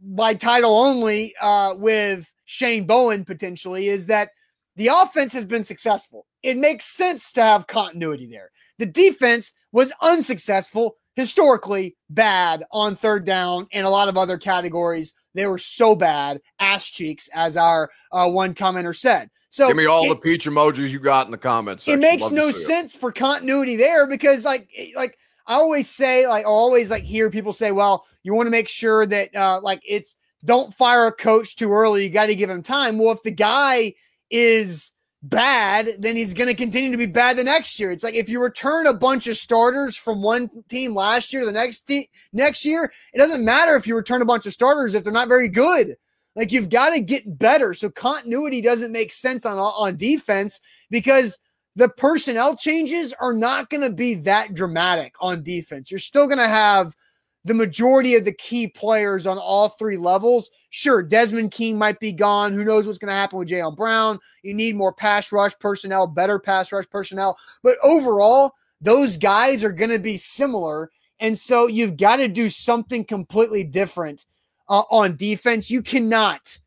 [0.02, 4.32] by title only uh, with Shane Bowen potentially is that
[4.76, 6.26] the offense has been successful.
[6.44, 8.50] It makes sense to have continuity there.
[8.80, 15.14] The defense was unsuccessful, historically bad on third down and a lot of other categories.
[15.36, 19.30] They were so bad, ass cheeks, as our uh, one commenter said.
[19.52, 21.84] So give me all it, the peach emojis you got in the comments.
[21.84, 22.00] Section.
[22.00, 26.46] It makes Love no sense for continuity there because, like, like I always say, like,
[26.46, 29.82] I always like hear people say, well, you want to make sure that, uh, like,
[29.86, 32.06] it's don't fire a coach too early.
[32.06, 32.98] You got to give him time.
[32.98, 33.94] Well, if the guy
[34.30, 37.92] is bad, then he's going to continue to be bad the next year.
[37.92, 41.46] It's like if you return a bunch of starters from one team last year to
[41.46, 44.94] the next te- next year, it doesn't matter if you return a bunch of starters
[44.94, 45.98] if they're not very good.
[46.36, 47.74] Like you've got to get better.
[47.74, 51.38] So continuity doesn't make sense on on defense because
[51.76, 55.90] the personnel changes are not going to be that dramatic on defense.
[55.90, 56.96] You're still going to have
[57.44, 60.52] the majority of the key players on all three levels.
[60.70, 62.54] Sure, Desmond King might be gone.
[62.54, 64.20] Who knows what's going to happen with Jayon Brown?
[64.44, 67.38] You need more pass rush personnel, better pass rush personnel.
[67.64, 70.92] But overall, those guys are going to be similar.
[71.20, 74.26] And so you've got to do something completely different
[74.70, 75.70] uh, on defense.
[75.70, 76.60] You cannot,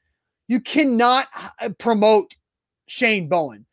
[0.49, 1.29] you cannot
[1.61, 2.37] uh, promote
[2.87, 3.67] Shane Bowen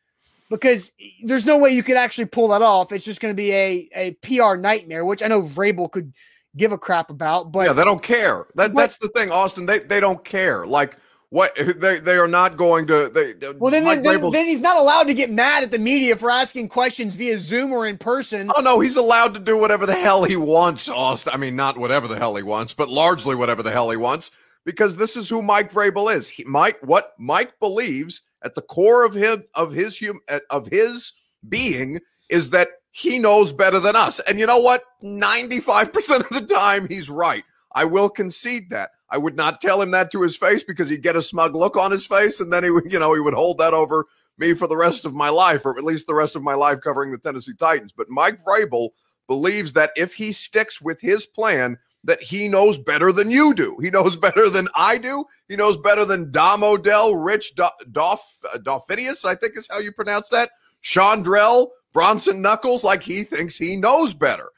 [0.50, 0.92] because
[1.24, 2.92] there's no way you could actually pull that off.
[2.92, 6.12] It's just going to be a, a PR nightmare, which I know Vrabel could–
[6.56, 7.52] give a crap about.
[7.52, 8.46] But yeah, they don't care.
[8.54, 9.66] That, that's the thing, Austin.
[9.66, 10.66] They they don't care.
[10.66, 10.96] Like
[11.32, 13.08] what they they are not going to.
[13.08, 16.14] They, well, then then, then, then, he's not allowed to get mad at the media
[16.14, 18.52] for asking questions via Zoom or in person.
[18.54, 21.32] Oh no, he's allowed to do whatever the hell he wants, Austin.
[21.32, 24.30] I mean, not whatever the hell he wants, but largely whatever the hell he wants,
[24.66, 26.28] because this is who Mike Vrabel is.
[26.28, 31.14] He, Mike, what Mike believes at the core of him of his hum, of his
[31.48, 34.20] being is that he knows better than us.
[34.20, 34.84] And you know what?
[35.02, 37.44] 95% of the time, he's right.
[37.74, 38.90] I will concede that.
[39.12, 41.76] I would not tell him that to his face because he'd get a smug look
[41.76, 44.06] on his face, and then he would, you know, he would hold that over
[44.38, 46.80] me for the rest of my life, or at least the rest of my life
[46.80, 47.92] covering the Tennessee Titans.
[47.94, 48.90] But Mike Vrabel
[49.28, 53.76] believes that if he sticks with his plan, that he knows better than you do.
[53.82, 55.24] He knows better than I do.
[55.46, 59.92] He knows better than Dom Odell, Rich Doff, uh, Dauphinius, I think is how you
[59.92, 60.50] pronounce that.
[60.82, 64.48] Chandrell, Bronson Knuckles like he thinks he knows better.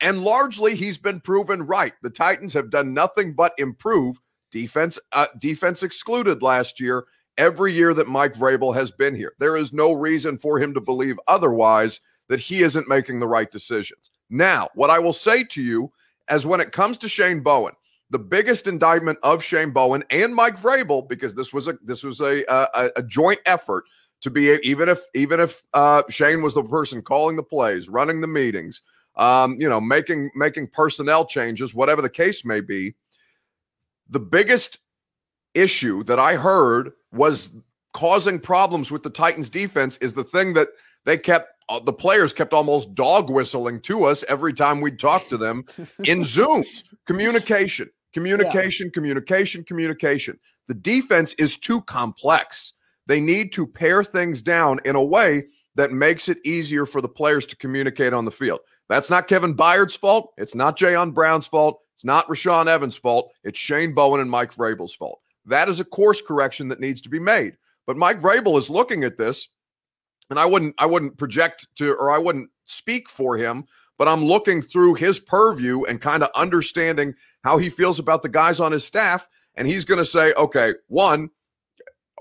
[0.00, 1.92] And largely he's been proven right.
[2.02, 7.04] The Titans have done nothing but improve defense uh, defense excluded last year
[7.38, 9.32] every year that Mike Vrabel has been here.
[9.38, 13.50] There is no reason for him to believe otherwise that he isn't making the right
[13.50, 14.10] decisions.
[14.30, 15.90] Now, what I will say to you
[16.28, 17.74] as when it comes to Shane Bowen,
[18.10, 22.20] the biggest indictment of Shane Bowen and Mike Vrabel, because this was a this was
[22.20, 23.84] a a, a joint effort
[24.20, 28.20] to be even if even if uh, Shane was the person calling the plays, running
[28.20, 28.82] the meetings,
[29.16, 32.94] um, you know, making making personnel changes, whatever the case may be.
[34.10, 34.78] The biggest
[35.54, 37.50] issue that I heard was
[37.92, 40.68] causing problems with the Titans defense is the thing that
[41.04, 45.28] they kept uh, the players kept almost dog whistling to us every time we'd talk
[45.28, 45.64] to them
[46.04, 46.82] in Zooms.
[47.06, 48.92] Communication, communication, yeah.
[48.92, 50.38] communication, communication.
[50.68, 52.74] The defense is too complex.
[53.06, 57.08] They need to pare things down in a way that makes it easier for the
[57.08, 58.60] players to communicate on the field.
[58.94, 60.32] That's not Kevin Byard's fault.
[60.38, 61.80] It's not Jayon Brown's fault.
[61.94, 63.32] It's not Rashaan Evans' fault.
[63.42, 65.20] It's Shane Bowen and Mike Vrabel's fault.
[65.46, 67.56] That is a course correction that needs to be made.
[67.88, 69.48] But Mike Vrabel is looking at this,
[70.30, 73.66] and I wouldn't I wouldn't project to or I wouldn't speak for him,
[73.98, 78.28] but I'm looking through his purview and kind of understanding how he feels about the
[78.28, 79.28] guys on his staff.
[79.56, 81.30] And he's going to say, okay, one,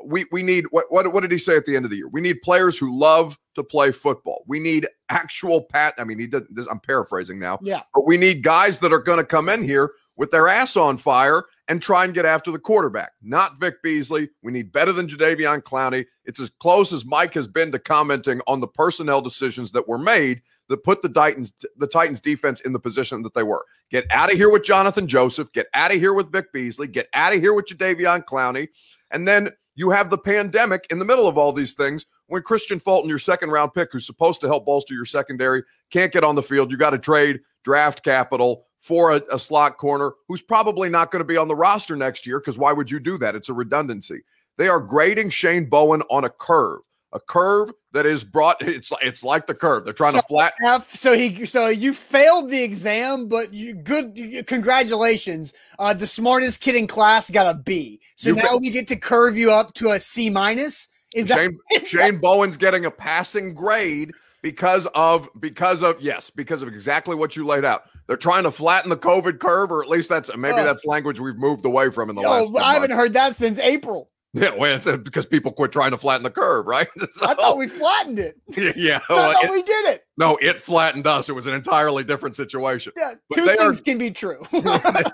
[0.06, 2.08] we we need what, what what did he say at the end of the year?
[2.08, 4.44] We need players who love to play football.
[4.48, 5.94] We need actual pat.
[5.98, 6.68] I mean, he doesn't.
[6.70, 7.60] I'm paraphrasing now.
[7.62, 7.82] Yeah.
[7.94, 10.98] But we need guys that are going to come in here with their ass on
[10.98, 13.14] fire and try and get after the quarterback.
[13.22, 14.30] Not Vic Beasley.
[14.42, 16.06] We need better than Jadeveon Clowney.
[16.26, 19.98] It's as close as Mike has been to commenting on the personnel decisions that were
[19.98, 23.66] made that put the Titans the Titans defense in the position that they were.
[23.92, 25.52] Get out of here with Johnathan Joseph.
[25.54, 26.88] Get out of here with Vic Beasley.
[26.88, 28.68] Get out of here with Jadeveon Clowney.
[29.12, 32.82] And then you have the pandemic in the middle of all these things when Kristian
[32.82, 36.36] Fulton, your second round pick, who's supposed to help bolster your secondary, can't get on
[36.36, 36.72] the field.
[36.72, 41.22] You got to trade draft capital for a, a slot corner who's probably not going
[41.22, 43.36] to be on the roster next year because why would you do that?
[43.36, 44.22] It's a redundancy.
[44.58, 46.82] They are grading Shane Bowen on a curve
[47.14, 49.86] a curve that is brought it's it's like the curve.
[49.86, 54.46] They're trying so, to flat so he so you failed the exam but you good
[54.48, 55.54] congratulations.
[55.80, 58.02] Uh the smartest kid in class got a b.
[58.16, 60.90] So you now fa- we get to curve you up to a c minus?
[61.14, 66.64] Is shane, that shane bowen's getting a passing grade because of because of yes because
[66.64, 67.84] of exactly what you laid out.
[68.08, 70.64] They're trying to flatten the covid curve or at least that's maybe oh.
[70.64, 74.10] that's language we've moved away from in the last i haven't heard that since april
[74.36, 76.88] yeah, well, it's uh, because people quit trying to flatten the curve, right?
[77.12, 78.36] So, I thought we flattened it.
[78.76, 80.06] Yeah, well, I thought it, we did it.
[80.18, 81.30] No, it flattened us.
[81.30, 82.94] It was an entirely different situation.
[82.98, 84.42] Yeah, but two things are, can be true.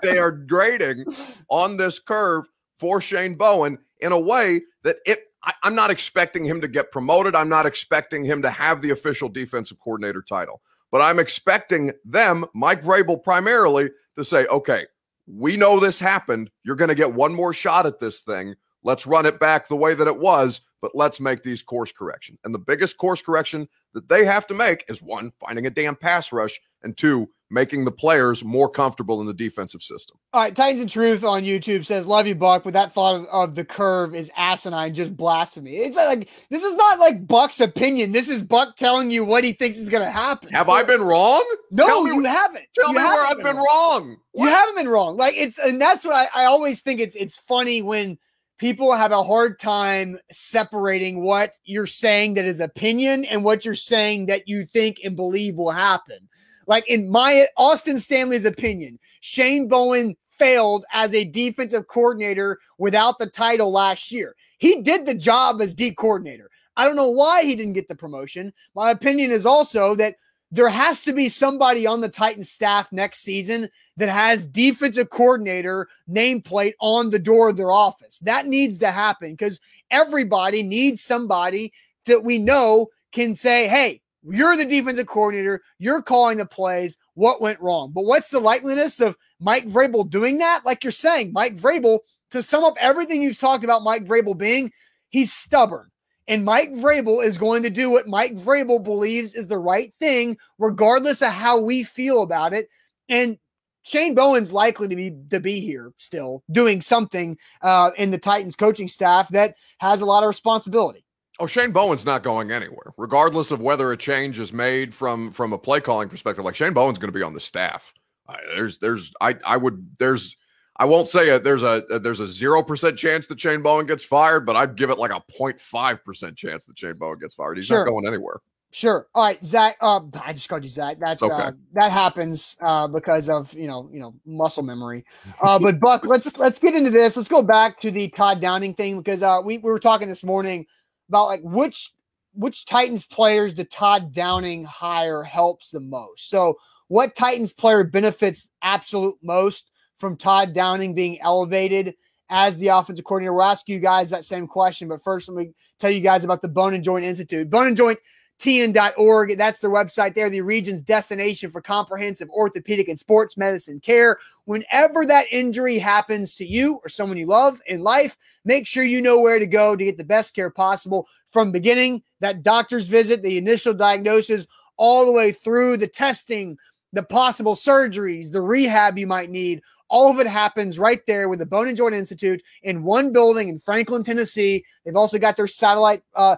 [0.02, 1.04] they are grading
[1.50, 2.46] on this curve
[2.78, 5.20] for Shane Bowen in a way that it.
[5.42, 7.34] I, I'm not expecting him to get promoted.
[7.34, 10.60] I'm not expecting him to have the official defensive coordinator title.
[10.90, 14.86] but I'm expecting them, Mike Vrabel primarily, to say, okay,
[15.26, 16.50] we know this happened.
[16.64, 18.54] You're going to get one more shot at this thing.
[18.82, 22.38] Let's run it back the way that it was, but let's make these course correction.
[22.44, 25.96] And the biggest course correction that they have to make is one, finding a damn
[25.96, 30.16] pass rush, and two, making the players more comfortable in the defensive system.
[30.32, 33.26] All right, Titans and Truth on YouTube says, "Love you, Buck," but that thought of,
[33.26, 35.72] of, the curve is asinine, just blasphemy.
[35.72, 38.12] It's like this is not like Buck's opinion.
[38.12, 40.50] This is Buck telling you what he thinks is going to happen.
[40.52, 41.44] Have so, I been wrong?
[41.70, 42.66] No, tell you haven't.
[42.74, 43.66] Tell you me where I've been, been wrong.
[43.66, 44.16] wrong.
[44.34, 45.16] You haven't been wrong.
[45.16, 47.00] Like it's, and that's what I, I always think.
[47.00, 48.18] It's it's funny when
[48.60, 53.74] people have a hard time separating what you're saying that is opinion and what you're
[53.74, 56.28] saying that you think and believe will happen.
[56.66, 63.26] Like in my Austin Stanley's opinion, Shane Bowen failed as a defensive coordinator without the
[63.26, 64.36] title last year.
[64.58, 66.50] He did the job as deep coordinator.
[66.76, 68.52] I don't know why he didn't get the promotion.
[68.74, 70.16] My opinion is also that
[70.50, 75.88] there has to be somebody on the Titans staff next season that has defensive coordinator
[76.10, 78.18] nameplate on the door of their office.
[78.20, 79.60] That needs to happen because
[79.90, 81.72] everybody needs somebody
[82.06, 85.62] that we know can say, hey, you're the defensive coordinator.
[85.78, 86.98] You're calling the plays.
[87.14, 87.92] What went wrong?
[87.94, 90.62] But what's the likeliness of Mike Vrabel doing that?
[90.66, 94.72] Like you're saying, Mike Vrabel, to sum up everything you've talked about Mike Vrabel being,
[95.08, 95.89] he's stubborn.
[96.30, 100.38] And Mike Vrabel is going to do what Mike Vrabel believes is the right thing,
[100.60, 102.68] regardless of how we feel about it.
[103.08, 103.36] And
[103.82, 108.54] Shane Bowen's likely to be to be here still doing something uh, in the Titans
[108.54, 111.04] coaching staff that has a lot of responsibility.
[111.40, 115.52] Oh, Shane Bowen's not going anywhere, regardless of whether a change is made from from
[115.52, 116.44] a play calling perspective.
[116.44, 117.92] Like Shane Bowen's going to be on the staff.
[118.28, 120.36] Uh, there's there's I I would there's
[120.80, 121.44] I won't say it.
[121.44, 124.76] There's a, a there's a zero percent chance that Shane Bowen gets fired, but I'd
[124.76, 127.58] give it like a 0.5 percent chance that Shane Bowen gets fired.
[127.58, 127.84] He's sure.
[127.84, 128.40] not going anywhere.
[128.72, 129.08] Sure.
[129.14, 129.76] All right, Zach.
[129.82, 130.96] Uh, I just called you Zach.
[130.98, 131.34] That's okay.
[131.34, 135.04] uh, that happens uh, because of you know you know muscle memory.
[135.42, 137.16] Uh, but Buck, let's let's get into this.
[137.16, 140.24] Let's go back to the Todd Downing thing because uh, we we were talking this
[140.24, 140.66] morning
[141.10, 141.92] about like which
[142.32, 146.30] which Titans players the Todd Downing hire helps the most.
[146.30, 146.56] So
[146.88, 151.94] what Titans player benefits absolute most from Todd Downing being elevated
[152.30, 153.34] as the offensive coordinator?
[153.34, 156.42] We'll ask you guys that same question, but first let me tell you guys about
[156.42, 157.48] the Bone and Joint Institute.
[157.50, 157.98] Bone and Joint
[158.40, 159.36] TN.org.
[159.36, 164.16] That's their website there, the region's destination for comprehensive orthopedic and sports medicine care.
[164.46, 169.02] Whenever that injury happens to you or someone you love in life, make sure you
[169.02, 173.22] know where to go to get the best care possible from beginning that doctor's visit,
[173.22, 174.46] the initial diagnosis,
[174.78, 176.56] all the way through the testing,
[176.92, 179.62] the possible surgeries, the rehab you might need.
[179.88, 183.48] All of it happens right there with the Bone and Joint Institute in one building
[183.48, 184.64] in Franklin, Tennessee.
[184.84, 186.36] They've also got their satellite uh,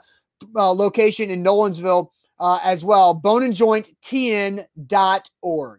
[0.56, 2.08] uh, location in Nolensville
[2.40, 3.20] uh, as well.
[3.20, 5.78] Boneandjointtn.org.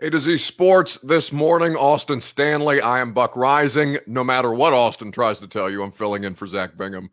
[0.00, 1.74] A to Z Sports this morning.
[1.74, 2.82] Austin Stanley.
[2.82, 3.96] I am Buck Rising.
[4.06, 7.08] No matter what Austin tries to tell you, I'm filling in for Zach Bingham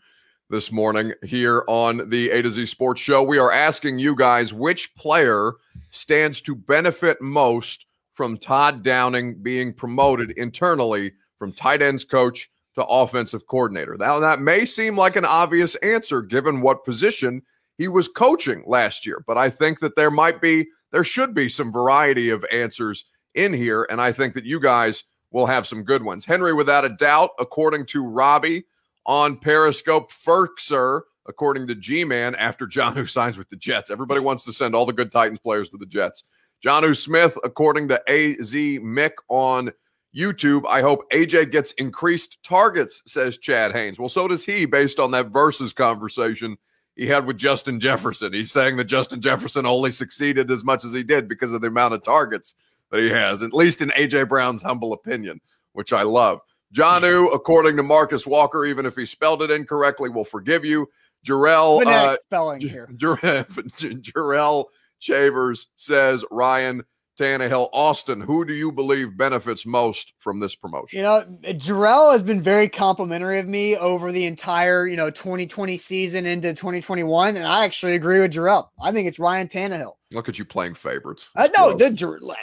[0.50, 3.24] this morning here on the A to Z Sports Show.
[3.24, 5.54] We are asking you guys which player
[5.90, 12.86] stands to benefit most from Todd Downing being promoted internally from tight ends coach to
[12.86, 13.98] offensive coordinator.
[13.98, 17.42] Now, that may seem like an obvious answer given what position
[17.78, 21.50] he was coaching last year, but I think that there might be, there should be
[21.50, 23.88] some variety of answers in here.
[23.90, 26.26] And I think that you guys will have some good ones.
[26.26, 28.66] Henry, without a doubt, according to Robbie
[29.06, 33.90] on Periscope, Firkser, according to G Man, after Jonnu signs with the Jets.
[33.90, 36.24] Everybody wants to send all the good Titans players to the Jets.
[36.66, 39.72] Jonnu Smith, according to AZ Mick on
[40.16, 40.66] YouTube.
[40.68, 44.00] I hope AJ gets increased targets, says Chad Haynes.
[44.00, 46.58] Well, so does he, based on that versus conversation
[46.96, 48.34] he had with Justin Jefferson.
[48.34, 51.68] He's saying that Justin Jefferson only succeeded as much as he did because of the
[51.68, 52.56] amount of targets
[52.92, 55.42] that he has, at least in AJ Brown's humble opinion,
[55.74, 56.40] which I love.
[56.74, 60.88] Jonnu, according to Marcus Walker, even if he spelled it incorrectly, will forgive you.
[61.26, 62.90] Jarrell uh, spelling here.
[62.98, 64.66] Jarrell
[65.00, 66.84] Chavers says Ryan
[67.20, 67.70] Tannehill.
[67.74, 70.98] Austin, who do you believe benefits most from this promotion?
[70.98, 75.78] You know, Jarrell has been very complimentary of me over the entire, you know, 2020
[75.78, 77.38] season into 2021.
[77.38, 78.70] And I actually agree with Jarrell.
[78.82, 79.94] I think it's Ryan Tannehill.
[80.14, 81.30] Look at you playing favorites.
[81.36, 81.86] Uh, no, the,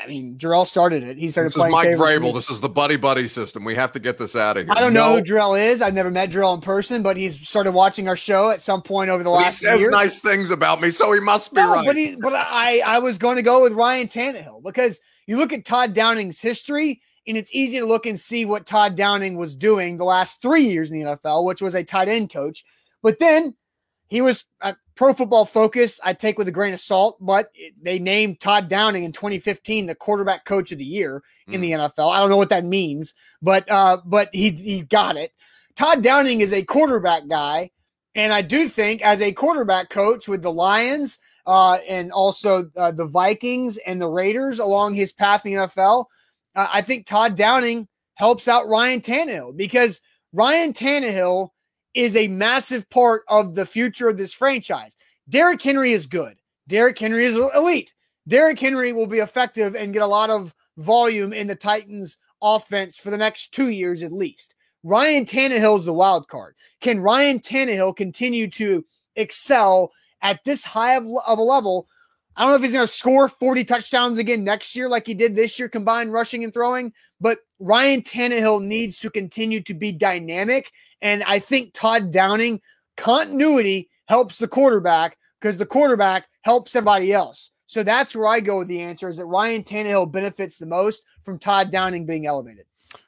[0.02, 1.18] I mean, Jarrell started it.
[1.18, 1.74] He started this playing.
[1.74, 2.34] This is Mike Vrabel.
[2.34, 3.64] This is the buddy buddy system.
[3.64, 4.74] We have to get this out of here.
[4.76, 5.10] I don't no.
[5.10, 5.82] know who Jarrell is.
[5.82, 9.10] I've never met Jarrell in person, but he's started watching our show at some point
[9.10, 9.60] over the but last.
[9.60, 9.90] He says year.
[9.90, 11.86] nice things about me, so he must be no, right.
[11.86, 15.52] But he, but I, I was going to go with Ryan Tannehill because you look
[15.52, 19.54] at Todd Downing's history, and it's easy to look and see what Todd Downing was
[19.56, 22.64] doing the last three years in the NFL, which was a tight end coach.
[23.02, 23.56] But then
[24.08, 27.98] he was uh, Pro Football Focus, I take with a grain of salt, but they
[27.98, 31.54] named Todd Downing in 2015 the quarterback coach of the year mm.
[31.54, 32.12] in the NFL.
[32.12, 35.32] I don't know what that means, but uh, but he he got it.
[35.74, 37.70] Todd Downing is a quarterback guy,
[38.14, 42.90] and I do think as a quarterback coach with the Lions uh, and also uh,
[42.90, 46.04] the Vikings and the Raiders along his path in the NFL,
[46.56, 50.02] uh, I think Todd Downing helps out Ryan Tannehill because
[50.34, 51.52] Ryan Tannehill
[51.94, 54.96] is a massive part of the future of this franchise.
[55.28, 56.36] Derrick Henry is good.
[56.68, 57.94] Derrick Henry is elite.
[58.28, 62.96] Derrick Henry will be effective and get a lot of volume in the Titans offense
[62.96, 64.54] for the next two years at least.
[64.82, 66.54] Ryan Tannehill is the wild card.
[66.80, 68.84] Can Ryan Tannehill continue to
[69.16, 69.90] excel
[70.22, 71.86] at this high of, of a level?
[72.40, 75.12] I don't know if he's going to score 40 touchdowns again next year like he
[75.12, 79.92] did this year, combined rushing and throwing, but Ryan Tannehill needs to continue to be
[79.92, 80.72] dynamic.
[81.02, 82.62] And I think Todd Downing
[82.96, 87.50] continuity helps the quarterback because the quarterback helps everybody else.
[87.66, 91.02] So that's where I go with the answer is that Ryan Tannehill benefits the most
[91.22, 92.64] from Todd Downing being elevated.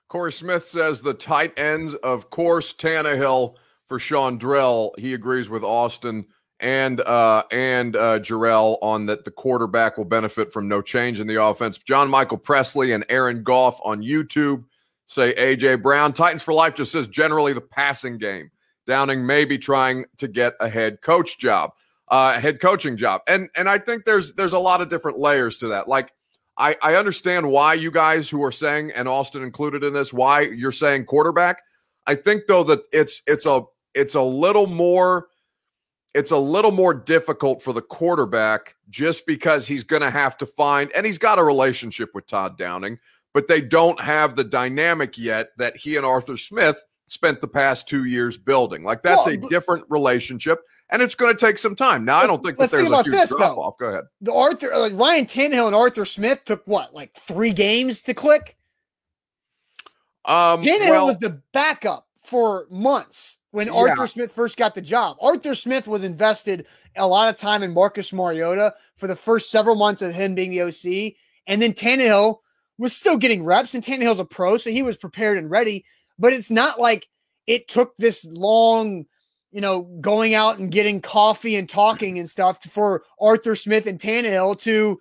[0.08, 3.56] Corey Smith says the tight ends, of course, Tannehill
[3.88, 4.90] for Chandrell.
[4.98, 6.26] He agrees with Austin
[6.62, 11.26] and uh, and uh, Jarrell on that the quarterback will benefit from no change in
[11.26, 11.76] the offense.
[11.76, 14.64] John Michael Presley and Aaron Goff on YouTube
[15.06, 16.12] say AJ Brown.
[16.12, 18.50] Titans for Life just says generally the passing game.
[18.86, 21.72] Downing may be trying to get a head coach job,
[22.08, 25.58] uh, head coaching job, and and I think there's there's a lot of different layers
[25.58, 25.88] to that.
[25.88, 26.12] Like
[26.58, 30.42] I I understand why you guys who are saying and Austin included in this why
[30.42, 31.60] you're saying quarterback.
[32.06, 35.28] I think though that it's it's a it's a little more
[36.14, 40.46] it's a little more difficult for the quarterback just because he's going to have to
[40.46, 42.98] find, and he's got a relationship with Todd Downing,
[43.32, 47.88] but they don't have the dynamic yet that he and Arthur Smith spent the past
[47.88, 48.84] two years building.
[48.84, 50.60] Like that's well, a different relationship,
[50.90, 52.04] and it's going to take some time.
[52.04, 53.78] Now, I don't think that there's a huge drop off.
[53.78, 54.04] Go ahead.
[54.20, 58.56] The Arthur, like Ryan Tannehill and Arthur Smith took what, like three games to click.
[60.24, 63.74] Um, Tannehill well, was the backup for months when yeah.
[63.74, 65.16] Arthur Smith first got the job.
[65.22, 69.76] Arthur Smith was invested a lot of time in Marcus Mariota for the first several
[69.76, 71.14] months of him being the OC.
[71.46, 72.38] And then Tannehill
[72.78, 75.84] was still getting reps, and Tannehill's a pro, so he was prepared and ready.
[76.18, 77.07] But it's not like
[77.46, 79.05] it took this long,
[79.50, 83.98] you know, going out and getting coffee and talking and stuff for Arthur Smith and
[83.98, 84.98] Tannehill to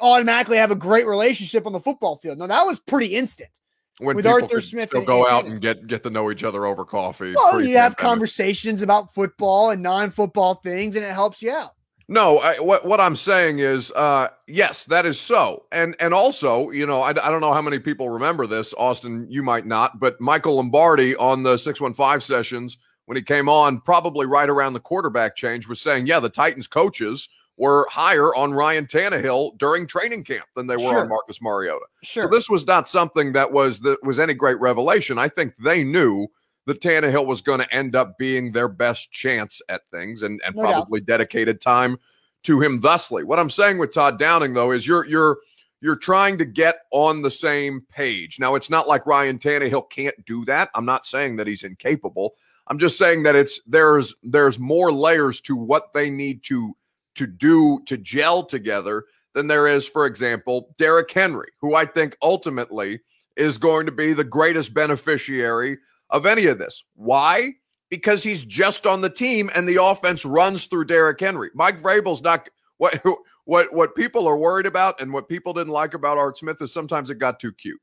[0.00, 2.38] automatically have a great relationship on the football field.
[2.38, 3.60] No, that was pretty instant
[3.98, 6.84] when with Arthur Smith, still go out and get get to know each other over
[6.84, 7.34] coffee.
[7.34, 11.74] Well, you have conversations about football and non-football things, and it helps you out.
[12.06, 16.70] No, I, what what I'm saying is, uh, yes, that is so, and and also,
[16.70, 19.26] you know, I, I don't know how many people remember this, Austin.
[19.30, 22.76] You might not, but Michael Lombardi on the six one five sessions
[23.06, 26.66] when he came on, probably right around the quarterback change, was saying, yeah, the Titans
[26.66, 31.00] coaches were higher on Ryan Tannehill during training camp than they were sure.
[31.00, 31.86] on Marcus Mariota.
[32.02, 32.24] Sure.
[32.24, 35.18] So this was not something that was that was any great revelation.
[35.18, 36.26] I think they knew
[36.66, 40.56] that Tannehill was going to end up being their best chance at things and, and
[40.56, 41.06] no probably doubt.
[41.06, 41.98] dedicated time
[42.44, 43.22] to him thusly.
[43.22, 45.38] What I'm saying with Todd Downing though is you're you're
[45.80, 48.40] you're trying to get on the same page.
[48.40, 50.70] Now it's not like Ryan Tannehill can't do that.
[50.74, 52.34] I'm not saying that he's incapable.
[52.66, 56.74] I'm just saying that it's there's there's more layers to what they need to
[57.14, 59.04] to do to gel together
[59.34, 63.00] than there is, for example, Derrick Henry, who I think ultimately
[63.36, 65.78] is going to be the greatest beneficiary
[66.10, 66.84] of any of this.
[66.94, 67.54] Why?
[67.90, 71.50] Because he's just on the team and the offense runs through Derrick Henry.
[71.54, 72.48] Mike Vrabel's not
[72.78, 73.00] what
[73.44, 76.72] what what people are worried about and what people didn't like about Art Smith is
[76.72, 77.80] sometimes it got too cute.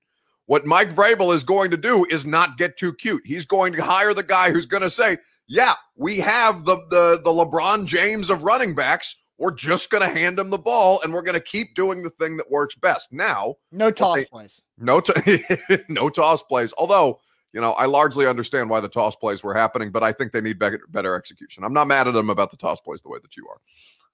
[0.47, 3.21] What Mike Vrabel is going to do is not get too cute.
[3.25, 5.17] He's going to hire the guy who's going to say,
[5.47, 10.19] "Yeah, we have the the the LeBron James of running backs we're just going to
[10.19, 13.11] hand him the ball and we're going to keep doing the thing that works best.
[13.11, 14.61] Now, no toss they, plays.
[14.77, 15.43] No, t-
[15.89, 16.71] no toss plays.
[16.77, 17.19] Although,
[17.51, 20.41] you know, I largely understand why the toss plays were happening, but I think they
[20.41, 21.63] need better, better execution.
[21.63, 23.59] I'm not mad at them about the toss plays the way that you are.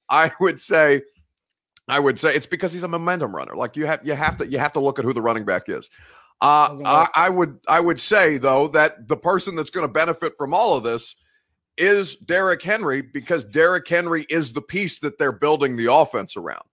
[0.09, 1.01] I would say,
[1.89, 3.53] I would say it's because he's a momentum runner.
[3.53, 5.63] Like you have, you have to, you have to look at who the running back
[5.67, 5.89] is.
[6.39, 10.35] Uh, I, I would, I would say though that the person that's going to benefit
[10.37, 11.17] from all of this
[11.77, 16.63] is Derrick Henry because Derrick Henry is the piece that they're building the offense around.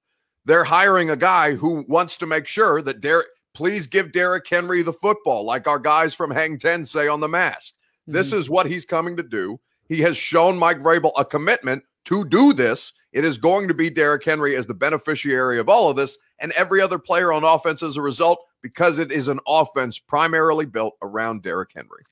[0.44, 4.82] They're hiring a guy who wants to make sure that Derrick, please give Derrick Henry
[4.82, 7.74] the football, like our guys from Hang 10 say on the mask.
[7.74, 8.12] Mm-hmm.
[8.12, 9.58] This is what he's coming to do.
[9.88, 12.92] He has shown Mike Vrabel a commitment to do this.
[13.12, 16.52] It is going to be Derrick Henry as the beneficiary of all of this and
[16.52, 20.94] every other player on offense as a result because it is an offense primarily built
[21.02, 22.04] around Derrick Henry.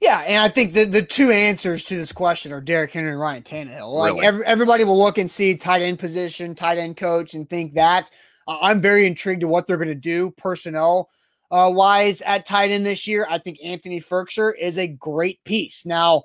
[0.00, 3.20] Yeah, and I think the, the two answers to this question are Derrick Henry and
[3.20, 3.92] Ryan Tannehill.
[3.92, 4.26] Like Really?
[4.26, 8.10] every, everybody will look and see tight end position, tight end coach, and think that.
[8.48, 11.10] Uh, I'm very intrigued to what they're going to do personnel
[11.50, 13.26] uh, wise at tight end this year.
[13.28, 15.84] I think Anthony Firkser is a great piece.
[15.84, 16.22] Now,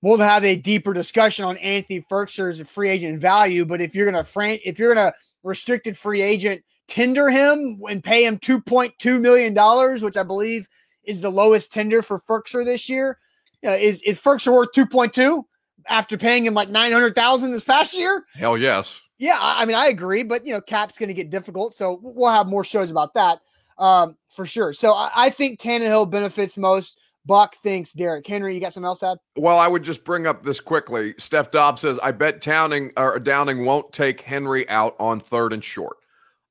[0.00, 4.22] we'll have a deeper discussion on Anthony Firkser's free agent value, but if you're going
[4.22, 9.20] to fran- if you're going to restricted free agent tender him and pay him 2.2
[9.20, 10.66] million dollars, which I believe
[11.06, 13.18] is the lowest tender for Firkser this year.
[13.64, 15.42] Uh, is is Firkser worth 2.2
[15.88, 18.24] after paying him like 900,000 this past year?
[18.34, 19.00] Hell yes.
[19.18, 21.98] Yeah, I, I mean I agree, but you know cap's going to get difficult, so
[22.02, 23.40] we'll have more shows about that
[23.78, 24.72] um, for sure.
[24.72, 26.98] So I, I think Tannehill benefits most.
[27.26, 28.54] Buck thinks Derrick Henry.
[28.54, 29.18] You got something else to add?
[29.36, 31.14] Well, I would just bring up this quickly.
[31.16, 35.64] Steph Dobbs says, "I bet Downing or Downing won't take Henry out on third and
[35.64, 35.96] short."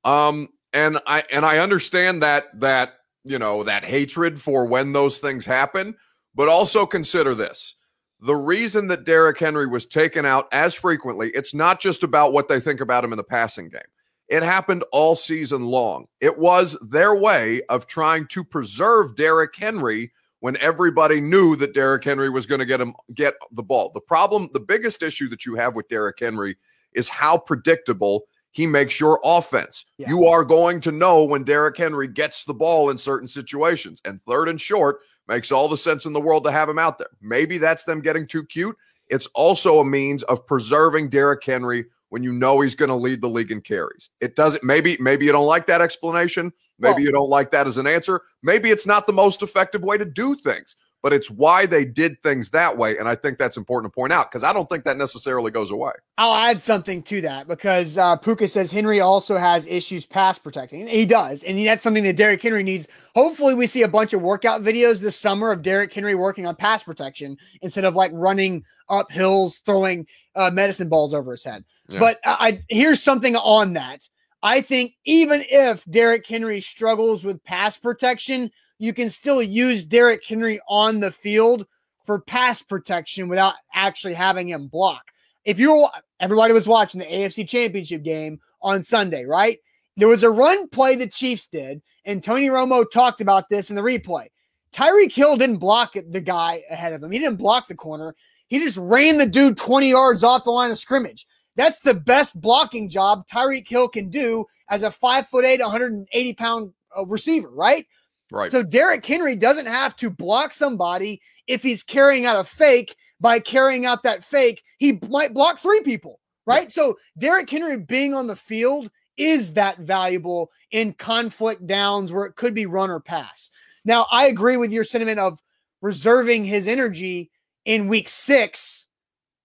[0.03, 5.17] Um, and I and I understand that that you know that hatred for when those
[5.17, 5.95] things happen,
[6.35, 7.75] but also consider this:
[8.19, 11.29] the reason that Derrick Henry was taken out as frequently.
[11.31, 13.81] It's not just about what they think about him in the passing game.
[14.29, 16.05] It happened all season long.
[16.21, 22.03] It was their way of trying to preserve Derrick Henry when everybody knew that Derrick
[22.03, 23.91] Henry was going to get him get the ball.
[23.93, 26.57] The problem, the biggest issue that you have with Derrick Henry
[26.93, 29.85] is how predictable he makes your offense.
[29.97, 30.09] Yeah.
[30.09, 34.19] You are going to know when Derrick Henry gets the ball in certain situations, and
[34.25, 37.09] third and short makes all the sense in the world to have him out there.
[37.21, 38.75] Maybe that's them getting too cute.
[39.09, 43.21] It's also a means of preserving Derrick Henry when you know he's going to lead
[43.21, 44.09] the league in carries.
[44.21, 46.53] It doesn't maybe maybe you don't like that explanation.
[46.79, 48.21] Maybe Well- you don't like that as an answer.
[48.43, 52.21] Maybe it's not the most effective way to do things, but it's why they did
[52.23, 54.85] things that way and I think that's important to point out because I don't think
[54.85, 55.91] that necessarily goes away.
[56.17, 60.87] I'll add something to that because uh, Puka says Henry also has issues pass protecting.
[60.87, 62.87] He does, and that's something that Derrick Henry needs.
[63.15, 66.55] Hopefully, we see a bunch of workout videos this summer of Derrick Henry working on
[66.55, 71.63] pass protection instead of like running up hills, throwing uh, medicine balls over his head.
[71.89, 71.99] Yeah.
[71.99, 74.07] But I, I here's something on that.
[74.43, 80.23] I think even if Derrick Henry struggles with pass protection, you can still use Derrick
[80.27, 81.65] Henry on the field
[82.05, 85.03] for pass protection without actually having him block.
[85.45, 89.59] If you're everybody was watching the AFC Championship game on Sunday, right?
[89.97, 93.75] There was a run play the Chiefs did, and Tony Romo talked about this in
[93.75, 94.27] the replay.
[94.71, 97.11] Tyreek Hill didn't block the guy ahead of him.
[97.11, 98.15] He didn't block the corner.
[98.47, 101.27] He just ran the dude 20 yards off the line of scrimmage.
[101.55, 106.33] That's the best blocking job Tyreek Hill can do as a five foot eight, 180
[106.33, 107.85] pound uh, receiver, right?
[108.33, 108.51] Right.
[108.51, 112.95] So Derrick Henry doesn't have to block somebody if he's carrying out a fake.
[113.21, 116.69] By carrying out that fake, he might block three people, right?
[116.69, 122.35] So Derrick Henry being on the field is that valuable in conflict downs where it
[122.35, 123.49] could be run or pass.
[123.85, 125.39] Now, I agree with your sentiment of
[125.81, 127.31] reserving his energy
[127.63, 128.87] in week six,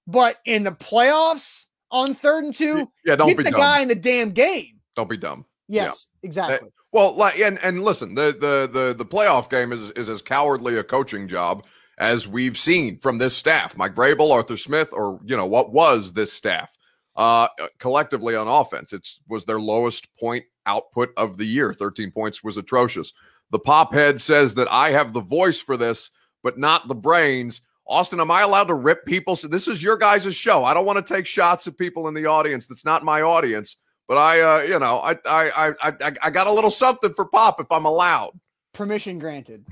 [0.09, 3.61] but in the playoffs on third and two, yeah, don't get be the dumb.
[3.61, 4.81] guy in the damn game.
[4.97, 5.45] Don't be dumb.
[5.69, 5.85] Yeah.
[5.85, 6.69] Yes, exactly.
[6.93, 10.77] Well, like and and listen, the the the the playoff game is is as cowardly
[10.79, 11.67] a coaching job
[11.99, 13.77] as we've seen from this staff.
[13.77, 16.71] Mike Vrabel, Arthur Smith, or you know what was this staff
[17.17, 17.49] uh
[17.79, 18.93] collectively on offense.
[18.93, 21.75] It's was their lowest point output of the year.
[21.75, 23.13] 13 points was atrocious.
[23.51, 26.11] The pop head says that I have the voice for this,
[26.43, 27.63] but not the brains.
[27.87, 29.35] Austin, am I allowed to rip people?
[29.35, 30.65] So this is your guys' show.
[30.65, 32.67] I don't want to take shots at people in the audience.
[32.67, 33.77] That's not my audience.
[34.09, 37.27] But I, uh, you know, I, I, I, I, I got a little something for
[37.27, 38.33] Pop if I'm allowed.
[38.73, 39.67] Permission granted.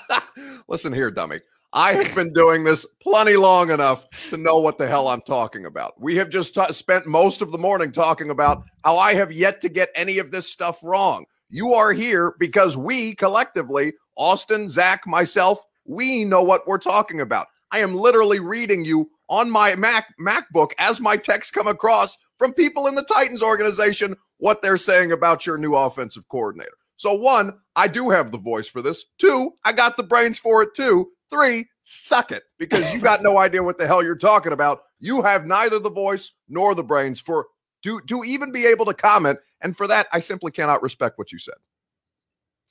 [0.68, 1.40] Listen here, dummy.
[1.72, 5.64] I have been doing this plenty long enough to know what the hell I'm talking
[5.64, 5.98] about.
[5.98, 9.62] We have just ta- spent most of the morning talking about how I have yet
[9.62, 11.24] to get any of this stuff wrong.
[11.48, 17.46] You are here because we collectively, Austin, Zach, myself, we know what we're talking about.
[17.70, 22.52] I am literally reading you on my Mac MacBook as my texts come across from
[22.52, 26.76] people in the Titans organization what they're saying about your new offensive coordinator.
[26.96, 29.04] So one, I do have the voice for this.
[29.20, 31.12] Two, I got the brains for it too.
[31.30, 34.80] Three, suck it because you got no idea what the hell you're talking about.
[34.98, 37.46] You have neither the voice nor the brains for
[37.84, 41.30] to to even be able to comment, and for that, I simply cannot respect what
[41.30, 41.54] you said.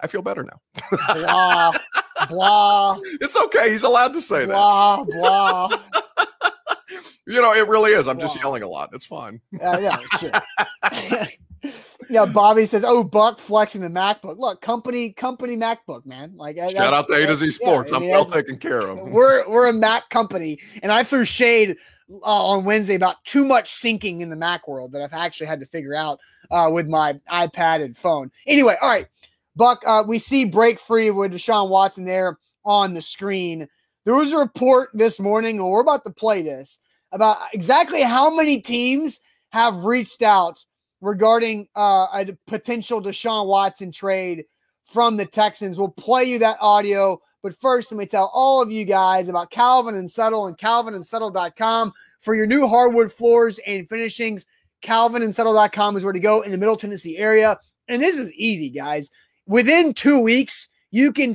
[0.02, 0.60] I feel better now.
[1.14, 1.72] Blah,
[2.30, 3.72] blah, It's okay.
[3.72, 4.48] He's allowed to say that.
[4.48, 5.70] blah, blah.
[7.28, 8.08] You know, it really is.
[8.08, 8.42] I'm just Wow.
[8.42, 8.90] yelling a lot.
[8.94, 9.40] It's fine.
[9.62, 11.72] Uh, yeah, sure.
[12.10, 14.38] yeah, Bobby says, "Oh, Buck flexing the MacBook.
[14.38, 16.34] Look, company, company MacBook, man.
[16.36, 17.92] Like, Shout out to A to Z Sports.
[17.92, 19.00] I I'm mean, well taken care of.
[19.00, 21.78] We're we're a Mac company, and I threw shade
[22.12, 25.60] uh, on Wednesday about too much syncing in the Mac world that I've actually had
[25.60, 26.20] to figure out
[26.50, 28.32] uh, with my iPad and phone.
[28.48, 29.08] Anyway, all right,
[29.56, 33.68] Buck, uh, we see break free with Deshaun Watson there on the screen.
[34.06, 36.80] There was a report this morning, and we're about to play this
[37.12, 40.64] about exactly how many teams have reached out
[41.02, 44.46] regarding uh, a potential Deshaun Watson trade
[44.84, 45.78] from the Texans.
[45.78, 47.22] We'll play you that audio.
[47.44, 51.92] But first, let me tell all of you guys about Calvin and Settle and calvinandsettle.com
[52.20, 54.46] for your new hardwood floors and finishings.
[54.84, 57.60] Calvinandsettle.com is where to go in the Middle Tennessee area.
[57.88, 59.10] And this is easy, guys.
[59.48, 61.34] Within two weeks, you can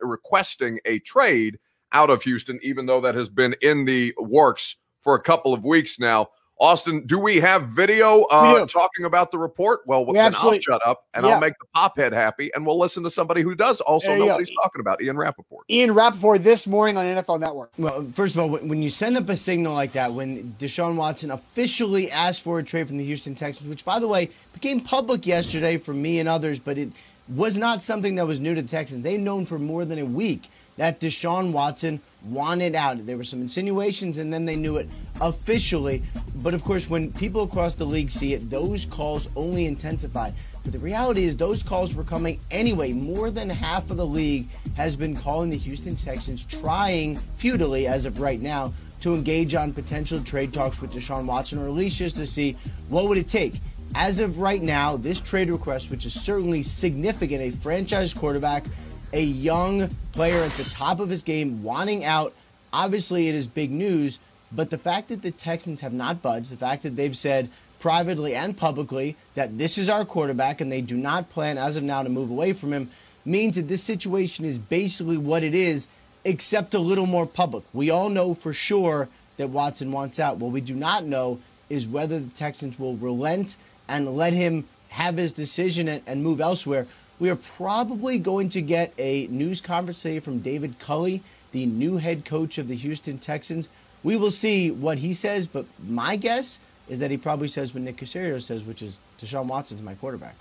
[0.00, 1.58] requesting a trade
[1.90, 5.64] out of Houston, even though that has been in the works for a couple of
[5.64, 6.28] weeks now.
[6.60, 9.80] Austin, do we have video uh, talking about the report?
[9.86, 11.34] Well, we then I'll shut up and yeah.
[11.34, 14.26] I'll make the pop head happy, and we'll listen to somebody who does also know
[14.26, 14.32] go.
[14.32, 15.66] what he's talking about, Ian Rapoport.
[15.70, 17.70] Ian Rapoport this morning on NFL Network.
[17.78, 21.30] Well, first of all, when you send up a signal like that, when Deshaun Watson
[21.30, 25.26] officially asked for a trade from the Houston Texans, which, by the way, became public
[25.26, 26.90] yesterday for me and others, but it
[27.28, 29.04] was not something that was new to the Texans.
[29.04, 33.04] They've known for more than a week that Deshaun Watson wanted out.
[33.06, 34.88] There were some insinuations, and then they knew it
[35.20, 36.02] officially.
[36.36, 40.30] But of course, when people across the league see it, those calls only intensify.
[40.62, 42.92] But the reality is, those calls were coming anyway.
[42.92, 48.06] More than half of the league has been calling the Houston Texans, trying futilely as
[48.06, 51.98] of right now to engage on potential trade talks with Deshaun Watson, or at least
[51.98, 52.56] just to see
[52.88, 53.60] what would it take.
[53.94, 58.66] As of right now, this trade request, which is certainly significant, a franchise quarterback
[59.12, 62.34] a young player at the top of his game wanting out.
[62.72, 64.18] Obviously, it is big news,
[64.52, 67.48] but the fact that the Texans have not budged, the fact that they've said
[67.80, 71.82] privately and publicly that this is our quarterback and they do not plan as of
[71.82, 72.90] now to move away from him
[73.24, 75.86] means that this situation is basically what it is,
[76.24, 77.64] except a little more public.
[77.72, 80.38] We all know for sure that Watson wants out.
[80.38, 81.38] What we do not know
[81.70, 83.56] is whether the Texans will relent
[83.88, 86.86] and let him have his decision and, and move elsewhere
[87.18, 91.96] we are probably going to get a news conference today from David Culley, the new
[91.96, 93.68] head coach of the Houston Texans.
[94.02, 97.82] We will see what he says, but my guess is that he probably says what
[97.82, 100.34] Nick Caserio says, which is Deshaun Watson's my quarterback.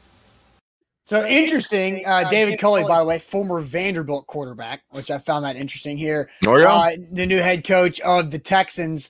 [1.03, 2.05] So interesting.
[2.05, 5.97] Uh, uh, David Culley, by the way, former Vanderbilt quarterback, which I found that interesting
[5.97, 6.29] here.
[6.45, 6.73] Oh, yeah.
[6.73, 9.09] Uh, the new head coach of the Texans.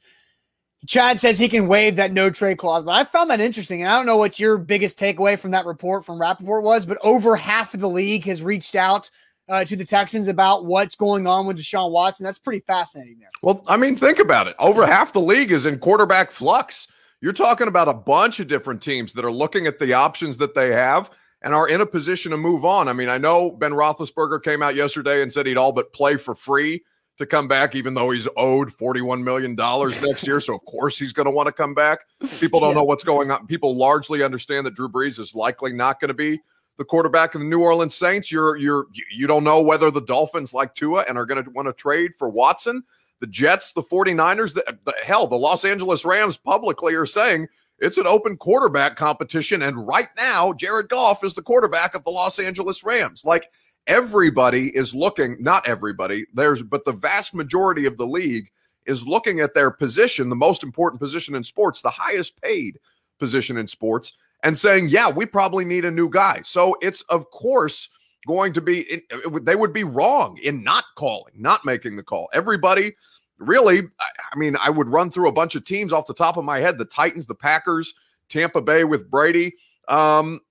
[0.86, 3.82] Chad says he can waive that no trade clause, but I found that interesting.
[3.82, 6.98] And I don't know what your biggest takeaway from that report from Rapoport was, but
[7.04, 9.10] over half of the league has reached out
[9.50, 12.24] uh, to the Texans about what's going on with Deshaun Watson.
[12.24, 13.30] That's pretty fascinating there.
[13.42, 14.56] Well, I mean, think about it.
[14.60, 16.88] Over half the league is in quarterback flux.
[17.22, 20.54] You're talking about a bunch of different teams that are looking at the options that
[20.54, 21.10] they have
[21.42, 22.88] and are in a position to move on.
[22.88, 26.18] I mean, I know Ben Roethlisberger came out yesterday and said he'd all but play
[26.18, 26.84] for free
[27.18, 29.56] to come back, even though he's owed $41 million
[30.08, 30.40] next year.
[30.40, 32.00] So, of course, he's going to want to come back.
[32.40, 32.76] People don't yeah.
[32.76, 33.48] know what's going on.
[33.48, 36.40] People largely understand that Drew Brees is likely not going to be
[36.78, 38.32] the quarterback of the New Orleans Saints.
[38.32, 41.68] You're, you're, you don't know whether the Dolphins like Tua and are going to want
[41.68, 42.84] to trade for Watson.
[43.20, 47.48] The Jets, the 49ers, the, the hell, the Los Angeles Rams publicly are saying
[47.80, 49.64] it's an open quarterback competition.
[49.64, 53.26] And right now, Jared Goff is the quarterback of the Los Angeles Rams.
[53.26, 53.50] Like,
[53.88, 58.50] everybody is looking, not everybody, there's, but the vast majority of the league
[58.86, 62.80] is looking at their position, the most important position in sports, the highest paid
[63.20, 64.14] position in sports,
[64.44, 66.42] and saying, yeah, we probably need a new guy.
[66.44, 67.90] So it's, of course,
[68.28, 69.02] going to be,
[69.42, 72.30] they would be wrong in not calling, not making the call.
[72.34, 72.94] Everybody,
[73.40, 76.46] really, I mean, I would run through a bunch of teams off the top of
[76.46, 77.94] my head the Titans, the Packers,
[78.30, 79.54] Tampa Bay with Brady.
[79.88, 80.42] Um,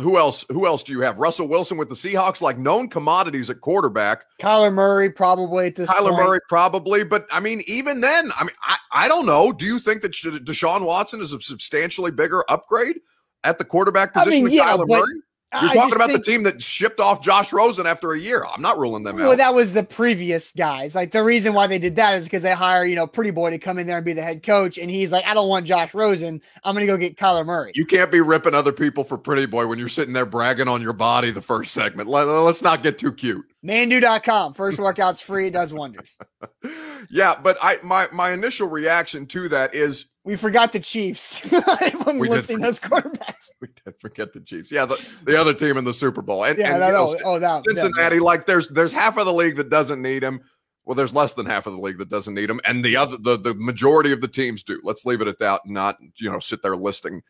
[0.00, 0.44] who else?
[0.50, 1.18] Who else do you have?
[1.18, 4.24] Russell Wilson with the Seahawks, like known commodities at quarterback.
[4.40, 5.90] Kyler Murray probably at this.
[5.90, 6.24] Kyler point.
[6.24, 9.52] Murray probably, but I mean, even then, I mean, I, I don't know.
[9.52, 13.00] Do you think that Deshaun Watson is a substantially bigger upgrade
[13.44, 15.20] at the quarterback position I mean, yeah, Kyler but, Murray?
[15.54, 18.44] You're talking about think, the team that shipped off Josh Rosen after a year.
[18.44, 19.28] I'm not ruling them well, out.
[19.28, 20.94] Well, that was the previous guys.
[20.94, 23.48] Like the reason why they did that is because they hire, you know, Pretty Boy
[23.48, 24.76] to come in there and be the head coach.
[24.76, 26.42] And he's like, I don't want Josh Rosen.
[26.64, 27.72] I'm going to go get Kyler Murray.
[27.74, 30.82] You can't be ripping other people for Pretty Boy when you're sitting there bragging on
[30.82, 32.10] your body the first segment.
[32.10, 33.46] Let, us not get too cute.
[33.64, 34.52] Manduu.com.
[34.52, 35.46] First workout's free.
[35.46, 36.18] It does wonders.
[37.10, 41.40] yeah, but I my my initial reaction to that is we forgot the Chiefs
[42.04, 43.34] when we listing those quarterbacks.
[43.62, 44.70] We did forget the Chiefs.
[44.70, 46.44] Yeah, the, the other team in the Super Bowl.
[46.44, 47.38] And, yeah, and, no, no.
[47.38, 48.20] Know, oh, Cincinnati.
[48.20, 50.40] Like there's there's half of the league that doesn't need him.
[50.84, 53.16] Well, there's less than half of the league that doesn't need him, and the other
[53.16, 54.78] the the majority of the teams do.
[54.84, 57.22] Let's leave it at that, and not you know sit there listing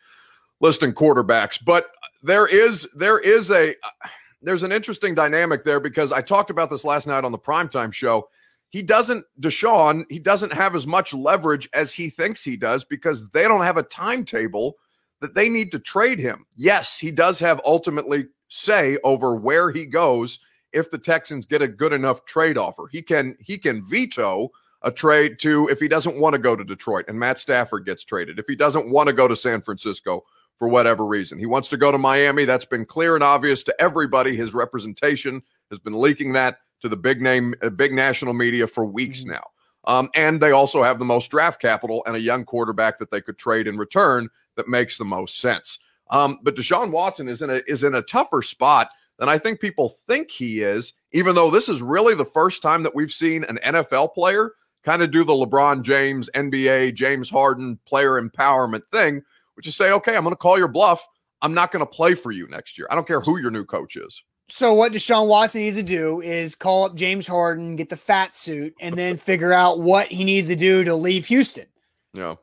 [0.61, 1.59] listing quarterbacks.
[1.65, 1.91] But
[2.23, 4.09] there is there is a uh,
[4.43, 7.93] there's an interesting dynamic there because I talked about this last night on the primetime
[7.93, 8.29] show
[8.71, 13.29] he doesn't Deshaun, he doesn't have as much leverage as he thinks he does because
[13.31, 14.77] they don't have a timetable
[15.21, 16.47] that they need to trade him.
[16.57, 20.39] Yes, he does have ultimately say over where he goes
[20.73, 22.87] if the Texans get a good enough trade offer.
[22.91, 24.51] He can he can veto
[24.83, 28.05] a trade to if he doesn't want to go to Detroit and Matt Stafford gets
[28.05, 28.39] traded.
[28.39, 30.25] If he doesn't want to go to San Francisco
[30.59, 31.39] for whatever reason.
[31.39, 32.45] He wants to go to Miami.
[32.45, 34.35] That's been clear and obvious to everybody.
[34.37, 38.85] His representation has been leaking that to the big name, uh, big national media for
[38.85, 39.33] weeks mm-hmm.
[39.33, 39.45] now.
[39.85, 43.21] Um, and they also have the most draft capital and a young quarterback that they
[43.21, 45.79] could trade in return that makes the most sense.
[46.11, 49.61] Um, but Deshaun Watson is in a is in a tougher spot than I think
[49.61, 50.95] people think he is.
[51.13, 54.53] Even though this is really the first time that we've seen an NFL player
[54.85, 59.23] kind of do the LeBron James, NBA, James Harden player empowerment thing,
[59.55, 61.07] which is say, okay, I'm going to call your bluff.
[61.43, 62.87] I'm not going to play for you next year.
[62.91, 64.23] I don't care who your new coach is.
[64.51, 68.35] So what Deshaun Watson needs to do is call up James Harden, get the fat
[68.35, 71.67] suit, and then figure out what he needs to do to leave Houston.
[72.15, 72.37] Yeah.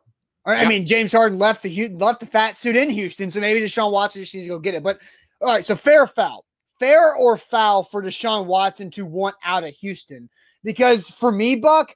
[0.46, 3.66] Or, I mean, James Harden left the left the fat suit in Houston, so maybe
[3.66, 4.84] Deshaun Watson just needs to go get it.
[4.84, 5.00] But
[5.42, 6.46] all right, so fair foul,
[6.80, 10.30] fair or foul for Deshaun Watson to want out of Houston?
[10.64, 11.96] Because for me, Buck,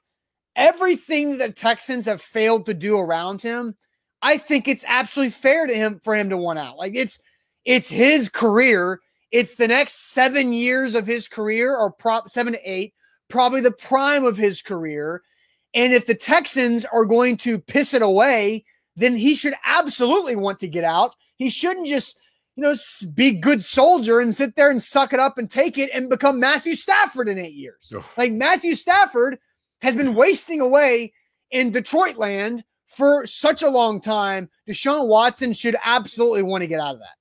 [0.56, 3.76] everything that Texans have failed to do around him,
[4.20, 6.76] I think it's absolutely fair to him for him to want out.
[6.76, 7.20] Like it's
[7.64, 8.98] it's his career
[9.32, 12.94] it's the next seven years of his career, or prop seven to eight,
[13.28, 15.22] probably the prime of his career.
[15.72, 18.64] And if the Texans are going to piss it away,
[18.96, 21.14] then he should absolutely want to get out.
[21.36, 22.18] He shouldn't just,
[22.56, 22.74] you know,
[23.14, 26.40] be good soldier and sit there and suck it up and take it and become
[26.40, 27.92] Matthew Stafford in eight years.
[27.94, 28.04] Oh.
[28.16, 29.38] Like Matthew Stafford
[29.80, 31.12] has been wasting away
[31.52, 34.50] in Detroit land for such a long time.
[34.68, 37.16] Deshaun Watson should absolutely want to get out of that.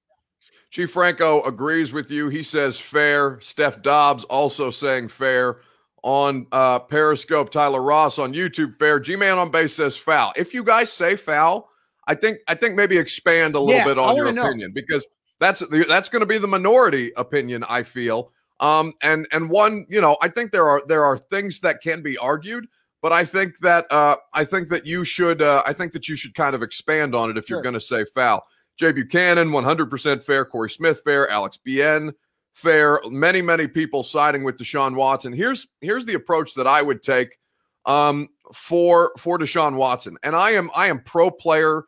[0.69, 2.29] Chief Franco agrees with you.
[2.29, 3.39] He says fair.
[3.41, 5.57] Steph Dobbs also saying fair.
[6.01, 9.01] On uh, Periscope, Tyler Ross on YouTube, fair.
[9.01, 10.31] G Man on base says foul.
[10.37, 11.69] If you guys say foul,
[12.07, 14.73] I think I think maybe expand a little yeah, bit on your opinion know.
[14.73, 15.05] because
[15.39, 17.65] that's that's going to be the minority opinion.
[17.67, 18.31] I feel.
[18.61, 22.01] Um, and and one, you know, I think there are there are things that can
[22.01, 22.67] be argued,
[23.01, 26.15] but I think that uh, I think that you should uh, I think that you
[26.15, 27.57] should kind of expand on it if sure.
[27.57, 28.45] you're going to say foul.
[28.79, 30.45] Jay Buchanan, 100% fair.
[30.45, 31.29] Corey Smith, fair.
[31.29, 32.13] Alex Bien,
[32.53, 33.01] fair.
[33.07, 35.33] Many, many people siding with Deshaun Watson.
[35.33, 37.37] Here's here's the approach that I would take
[37.85, 41.83] um, for for Deshaun Watson, and I am I am pro player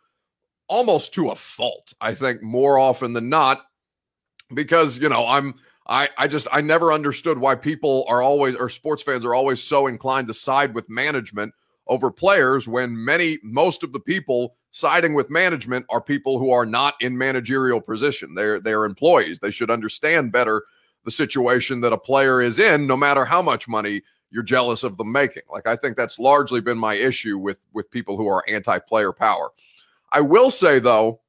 [0.67, 1.93] almost to a fault.
[2.01, 3.61] I think more often than not,
[4.53, 5.55] because you know I'm
[5.87, 9.63] I I just I never understood why people are always or sports fans are always
[9.63, 11.53] so inclined to side with management
[11.87, 16.65] over players when many most of the people siding with management are people who are
[16.65, 18.33] not in managerial position.
[18.33, 19.39] They're they're employees.
[19.39, 20.63] They should understand better
[21.03, 24.01] the situation that a player is in, no matter how much money
[24.31, 25.43] you're jealous of them making.
[25.51, 29.51] Like I think that's largely been my issue with with people who are anti-player power.
[30.11, 31.21] I will say though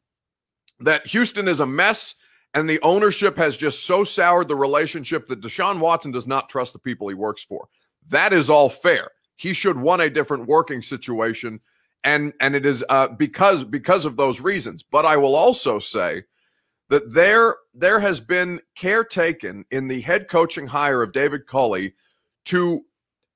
[0.80, 2.14] that Houston is a mess
[2.54, 6.72] and the ownership has just so soured the relationship that Deshaun Watson does not trust
[6.72, 7.68] the people he works for.
[8.08, 9.10] That is all fair.
[9.36, 11.60] He should want a different working situation
[12.04, 14.82] and and it is uh, because because of those reasons.
[14.82, 16.24] But I will also say
[16.88, 21.94] that there there has been care taken in the head coaching hire of David Culley
[22.46, 22.84] to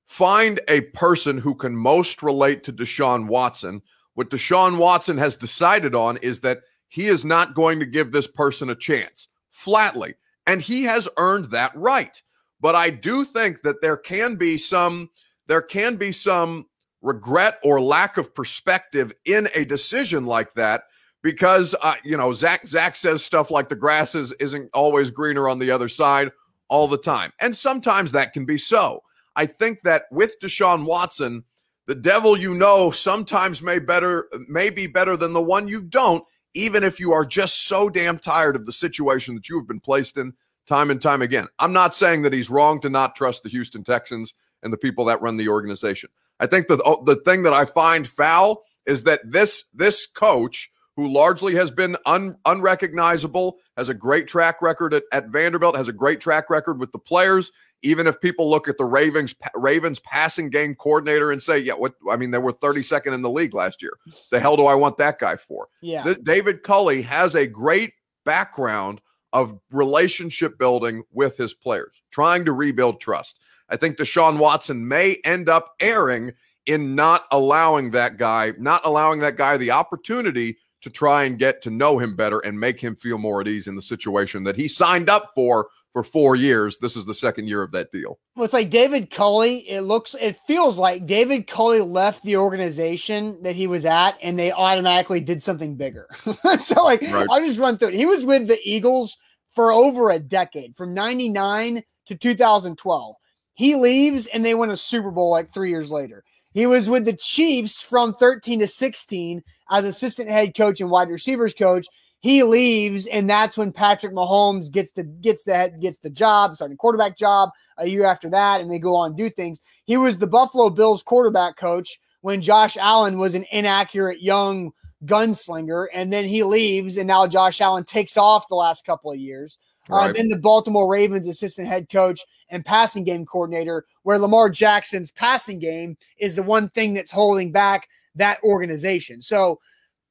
[0.06, 3.82] find a person who can most relate to Deshaun Watson.
[4.14, 8.26] What Deshaun Watson has decided on is that he is not going to give this
[8.26, 10.14] person a chance flatly,
[10.46, 12.20] and he has earned that right.
[12.60, 15.10] But I do think that there can be some
[15.46, 16.66] there can be some
[17.06, 20.82] regret or lack of perspective in a decision like that
[21.22, 25.48] because uh, you know Zach Zach says stuff like the grass is, isn't always greener
[25.48, 26.30] on the other side
[26.68, 29.02] all the time, and sometimes that can be so.
[29.36, 31.44] I think that with Deshaun Watson,
[31.86, 36.24] the devil you know sometimes may better may be better than the one you don't,
[36.54, 39.80] even if you are just so damn tired of the situation that you have been
[39.80, 40.32] placed in
[40.66, 41.46] time and time again.
[41.60, 44.34] I'm not saying that he's wrong to not trust the Houston Texans
[44.64, 46.10] and the people that run the organization.
[46.40, 50.70] I think that oh, the thing that I find foul is that this this coach
[50.96, 55.88] who largely has been un, unrecognizable, has a great track record at, at, Vanderbilt, has
[55.88, 57.52] a great track record with the players.
[57.82, 61.94] Even if people look at the Ravens Ravens passing game coordinator and say, "Yeah, what?
[62.10, 63.92] I mean, they were 32nd in the league last year.
[64.30, 67.92] The hell do I want that guy for?" Yeah, this, David Culley has a great
[68.24, 69.00] background
[69.32, 73.38] of relationship building with his players, trying to rebuild trust.
[73.68, 76.32] I think Deshaun Watson may end up erring
[76.66, 81.62] in not allowing that guy, not allowing that guy the opportunity to try and get
[81.62, 84.56] to know him better and make him feel more at ease in the situation that
[84.56, 86.76] he signed up for for four years.
[86.76, 88.18] This is the second year of that deal.
[88.34, 89.68] Well, it's like David Culley.
[89.68, 94.38] It looks, it feels like David Culley left the organization that he was at, and
[94.38, 96.06] they automatically did something bigger.
[96.62, 97.26] so, like, right.
[97.30, 97.94] I'll just run through it.
[97.94, 99.16] He was with the Eagles
[99.52, 103.16] for over a decade, from '99 to 2012.
[103.56, 106.22] He leaves, and they win a Super Bowl like three years later.
[106.52, 111.08] He was with the Chiefs from 13 to 16 as assistant head coach and wide
[111.08, 111.86] receivers coach.
[112.20, 116.76] He leaves, and that's when Patrick Mahomes gets the gets the gets the job, starting
[116.76, 119.60] quarterback job a year after that, and they go on and do things.
[119.84, 124.72] He was the Buffalo Bills quarterback coach when Josh Allen was an inaccurate young
[125.06, 129.18] gunslinger, and then he leaves, and now Josh Allen takes off the last couple of
[129.18, 129.58] years.
[129.90, 130.10] Uh, right.
[130.10, 135.10] Uh, then the Baltimore Ravens assistant head coach and passing game coordinator, where Lamar Jackson's
[135.10, 139.20] passing game is the one thing that's holding back that organization.
[139.22, 139.60] So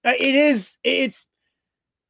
[0.04, 1.26] uh, it is, it's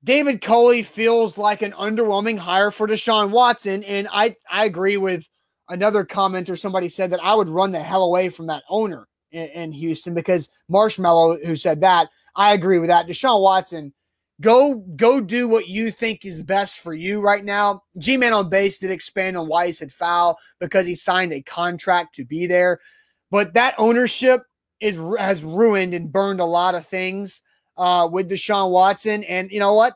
[0.03, 3.83] David Culley feels like an underwhelming hire for Deshaun Watson.
[3.83, 5.27] And I, I agree with
[5.69, 6.59] another commenter.
[6.59, 10.13] Somebody said that I would run the hell away from that owner in, in Houston
[10.13, 13.07] because Marshmallow, who said that, I agree with that.
[13.07, 13.93] Deshaun Watson
[14.41, 17.83] go go do what you think is best for you right now.
[17.97, 21.41] G Man on base did expand on why he said foul because he signed a
[21.41, 22.79] contract to be there,
[23.31, 24.43] but that ownership
[24.79, 27.41] is has ruined and burned a lot of things
[27.77, 29.23] uh, with Deshaun Watson.
[29.25, 29.93] And you know what?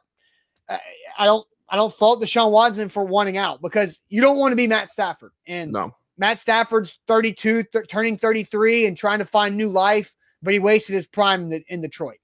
[0.67, 0.79] I,
[1.17, 4.55] I don't I don't fault Deshaun Watson for wanting out because you don't want to
[4.55, 5.31] be Matt Stafford.
[5.47, 5.93] And no.
[6.17, 10.95] Matt Stafford's 32, th- turning 33 and trying to find new life, but he wasted
[10.95, 12.17] his prime in, the, in Detroit.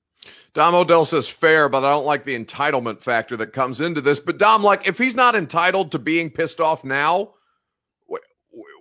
[0.54, 4.20] Dom Odell says fair, but I don't like the entitlement factor that comes into this.
[4.20, 7.34] But Dom, like, if he's not entitled to being pissed off now,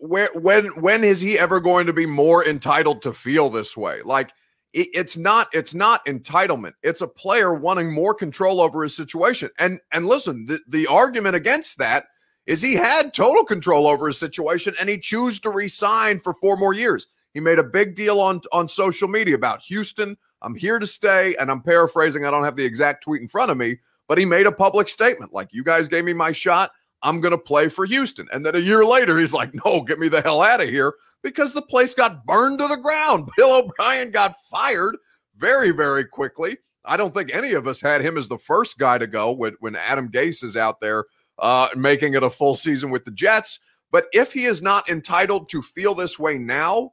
[0.01, 4.03] where when when is he ever going to be more entitled to feel this way?
[4.03, 4.32] Like,
[4.72, 6.74] it, it's not it's not entitlement.
[6.82, 9.51] It's a player wanting more control over his situation.
[9.59, 12.05] And and listen, the, the argument against that
[12.47, 16.57] is he had total control over his situation, and he chose to resign for four
[16.57, 17.07] more years.
[17.32, 21.34] He made a big deal on on social media about Houston I'm here to stay.
[21.36, 24.24] And I'm paraphrasing, I don't have the exact tweet in front of me, but he
[24.24, 26.70] made a public statement like, you guys gave me my shot.
[27.03, 28.26] I'm going to play for Houston.
[28.32, 30.95] And then a year later, he's like, no, get me the hell out of here
[31.22, 33.28] because the place got burned to the ground.
[33.36, 34.97] Bill O'Brien got fired
[35.36, 36.59] very, very quickly.
[36.84, 39.57] I don't think any of us had him as the first guy to go when,
[39.61, 41.05] when Adam Gase is out there
[41.38, 43.61] uh, making it a full season with the Jets.
[43.90, 46.92] But if he is not entitled to feel this way now,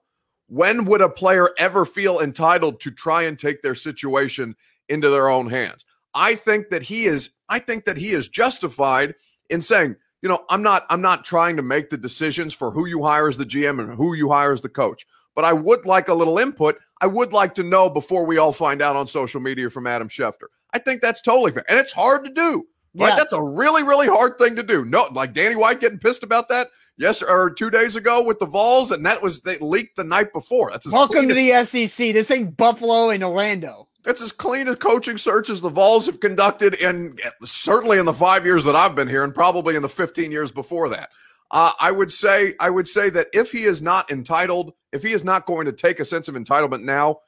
[0.51, 4.53] when would a player ever feel entitled to try and take their situation
[4.89, 5.85] into their own hands?
[6.13, 9.15] I think that he is I think that he is justified
[9.49, 12.85] in saying, you know, I'm not I'm not trying to make the decisions for who
[12.85, 15.85] you hire as the GM and who you hire as the coach, but I would
[15.85, 16.77] like a little input.
[16.99, 20.09] I would like to know before we all find out on social media from Adam
[20.09, 20.47] Schefter.
[20.73, 21.63] I think that's totally fair.
[21.69, 22.67] And it's hard to do.
[22.93, 23.07] Right?
[23.07, 23.15] Yeah.
[23.15, 24.83] That's a really, really hard thing to do.
[24.83, 26.67] No, like Danny White getting pissed about that
[27.01, 30.31] yes or two days ago with the Vols, and that was they leaked the night
[30.31, 30.71] before.
[30.71, 32.13] That's welcome to the SEC.
[32.13, 33.89] This ain't Buffalo and Orlando.
[34.03, 38.13] That's as clean a coaching search as the Vols have conducted in certainly in the
[38.13, 41.09] five years that I've been here, and probably in the 15 years before that.
[41.49, 45.11] Uh, I would say I would say that if he is not entitled, if he
[45.11, 47.19] is not going to take a sense of entitlement now,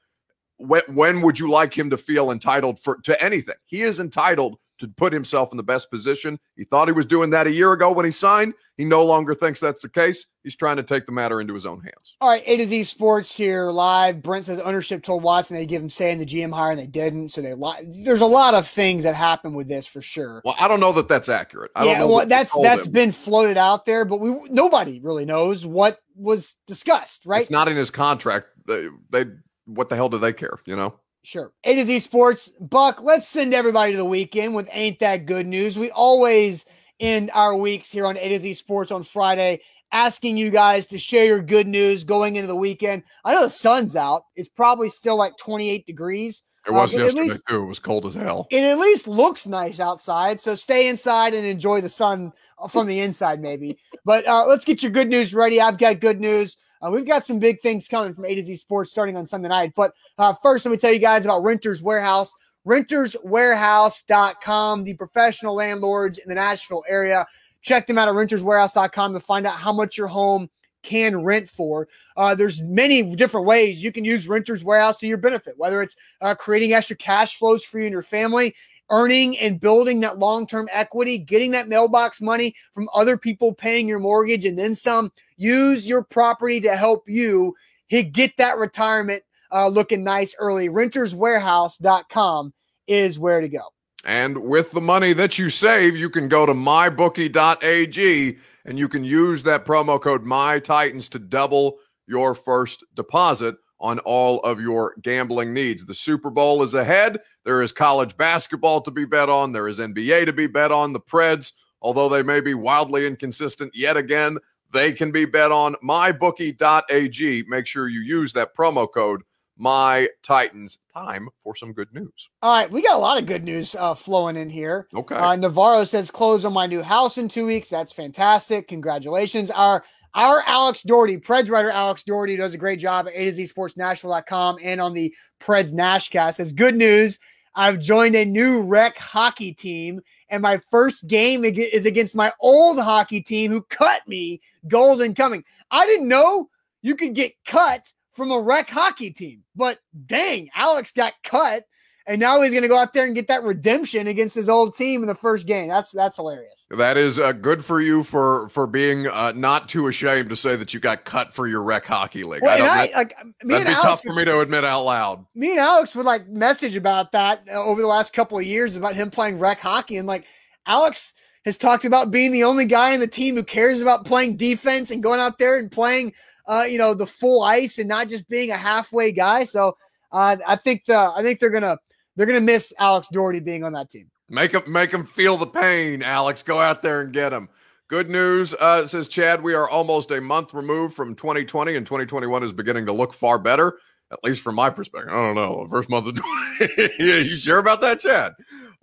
[0.58, 3.56] when, when would you like him to feel entitled for to anything?
[3.66, 6.40] He is entitled to put himself in the best position.
[6.56, 8.54] He thought he was doing that a year ago when he signed.
[8.76, 10.26] He no longer thinks that's the case.
[10.44, 12.16] He's trying to take the matter into his own hands.
[12.20, 14.22] All right, A to Z Sports here live.
[14.24, 16.88] Brent says ownership told Watson they give him say in the GM hire and they
[16.88, 17.30] didn't.
[17.30, 20.42] So they li- there's a lot of things that happen with this for sure.
[20.44, 21.72] Well, I don't know that that's accurate.
[21.76, 22.92] I yeah, well, that's that's him.
[22.92, 27.26] been floated out there, but we nobody really knows what was discussed.
[27.28, 27.42] Right?
[27.42, 28.48] It's not in his contract.
[28.68, 29.26] They, they
[29.66, 30.60] what the hell do they care?
[30.66, 31.00] You know.
[31.24, 31.54] Sure.
[31.64, 32.52] A to Z Sports.
[32.60, 35.80] Buck, let's send everybody to the weekend with Ain't That Good News.
[35.80, 36.66] We always
[37.00, 39.62] end our weeks here on A to Z Sports on Friday
[39.94, 43.04] asking you guys to share your good news going into the weekend.
[43.24, 44.24] I know the sun's out.
[44.36, 47.64] It's probably still like 28 degrees It was Uh, yesterday least- too.
[47.64, 48.48] It was cold as hell.
[48.50, 50.42] It at least looks nice outside.
[50.42, 52.32] So stay inside and enjoy the sun
[52.70, 53.78] from the inside, maybe.
[54.06, 55.60] But uh, let's get your good news ready.
[55.62, 56.58] I've got good news.
[56.84, 59.48] Uh, we've got some big things coming from A to Z Sports starting on Sunday
[59.48, 59.72] night.
[59.76, 62.36] But uh, first, let me tell you guys about Renters Warehouse.
[62.68, 67.26] renterswarehouse.com, the professional landlords in the Nashville area.
[67.62, 70.50] Check them out at renterswarehouse.com to find out how much your home
[70.84, 71.88] can rent for.
[72.18, 75.96] Uh, there's many different ways you can use Renters Warehouse to your benefit, whether it's
[76.22, 78.54] uh, creating extra cash flows for you and your family,
[78.90, 83.88] earning and building that long term equity, getting that mailbox money from other people paying
[83.88, 85.12] your mortgage, and then some.
[85.44, 87.54] Use your property to help you
[87.90, 90.70] get that retirement uh, looking nice early.
[90.70, 92.54] Renterswarehouse.com
[92.88, 93.64] is where to go.
[94.06, 99.04] And with the money that you save, you can go to mybookie.ag and you can
[99.04, 101.78] use that promo code MyTitans to double
[102.08, 105.86] your first deposit on all of your gambling needs.
[105.86, 107.20] The Super Bowl is ahead.
[107.44, 110.94] There is college basketball to be bet on, there is NBA to be bet on.
[110.94, 114.38] The Preds, although they may be wildly inconsistent yet again,
[114.74, 117.44] they can be bet on mybookie.ag.
[117.48, 119.22] Make sure you use that promo code
[119.58, 120.80] my Titans.
[120.94, 122.30] Time for some good news.
[122.42, 124.88] All right, we got a lot of good news uh, flowing in here.
[124.94, 125.16] Okay.
[125.16, 127.70] Uh, Navarro says close on my new house in two weeks.
[127.70, 128.68] That's fantastic.
[128.68, 129.52] Congratulations.
[129.52, 129.84] Our
[130.16, 133.48] our Alex Doherty, Preds writer Alex Doherty does a great job at A to Z
[133.48, 136.36] Sports Nashville.com and on the Preds Nashcast.
[136.36, 137.20] Says good news.
[137.56, 142.80] I've joined a new rec hockey team, and my first game is against my old
[142.80, 145.44] hockey team who cut me goals incoming.
[145.70, 146.50] I didn't know
[146.82, 151.66] you could get cut from a rec hockey team, but dang, Alex got cut
[152.06, 154.76] and now he's going to go out there and get that redemption against his old
[154.76, 155.70] team in the first game.
[155.70, 156.68] That's that's hilarious.
[156.70, 160.56] That is uh, good for you for for being uh, not too ashamed to say
[160.56, 162.42] that you got cut for your rec hockey league.
[162.42, 164.64] Well, I don't, I, that, like, me that'd be tough Alex, for me to admit
[164.64, 165.26] out loud.
[165.36, 168.76] me and Alex would like message about that uh, over the last couple of years
[168.76, 170.26] about him playing rec hockey, and like
[170.66, 171.14] Alex
[171.46, 174.92] has talked about being the only guy in the team who cares about playing defense
[174.92, 176.14] and going out there and playing,
[176.48, 179.44] uh, you know, the full ice and not just being a halfway guy.
[179.44, 179.76] So
[180.12, 181.78] uh, I think the I think they're gonna
[182.16, 184.10] they're gonna miss Alex Doherty being on that team.
[184.30, 186.44] Make him make him feel the pain, Alex.
[186.44, 187.50] Go out there and get him.
[187.90, 189.44] Good news, uh, says Chad.
[189.44, 193.38] We are almost a month removed from 2020, and 2021 is beginning to look far
[193.38, 193.78] better,
[194.12, 195.12] at least from my perspective.
[195.14, 195.68] I don't know.
[195.70, 198.34] First month of 20, yeah, you sure about that, Chad?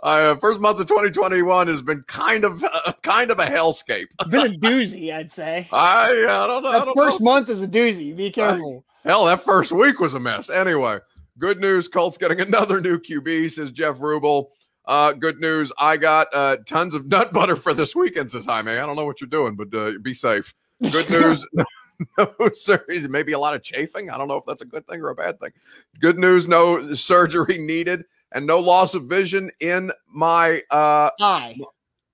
[0.03, 4.07] Uh, first month of 2021 has been kind of uh, kind of a hellscape.
[4.31, 5.69] Been a doozy, I'd say.
[5.73, 6.69] I, I don't know.
[6.69, 7.25] I don't first know.
[7.25, 8.17] month is a doozy.
[8.17, 8.85] Be careful.
[9.05, 10.51] Hell, that first week was a mess.
[10.51, 10.99] Anyway,
[11.41, 11.89] good news.
[11.89, 14.51] Colts getting another new QB, says Jeff Rubel.
[14.85, 15.73] Uh, good news.
[15.79, 18.73] I got uh, tons of nut butter for this weekend, says Jaime.
[18.73, 20.55] I don't know what you're doing, but uh, be safe.
[20.91, 21.47] Good news.
[22.19, 23.01] no surgery.
[23.09, 24.11] Maybe a lot of chafing.
[24.11, 25.51] I don't know if that's a good thing or a bad thing.
[26.01, 26.47] Good news.
[26.47, 31.57] No surgery needed and no loss of vision in my uh Hi.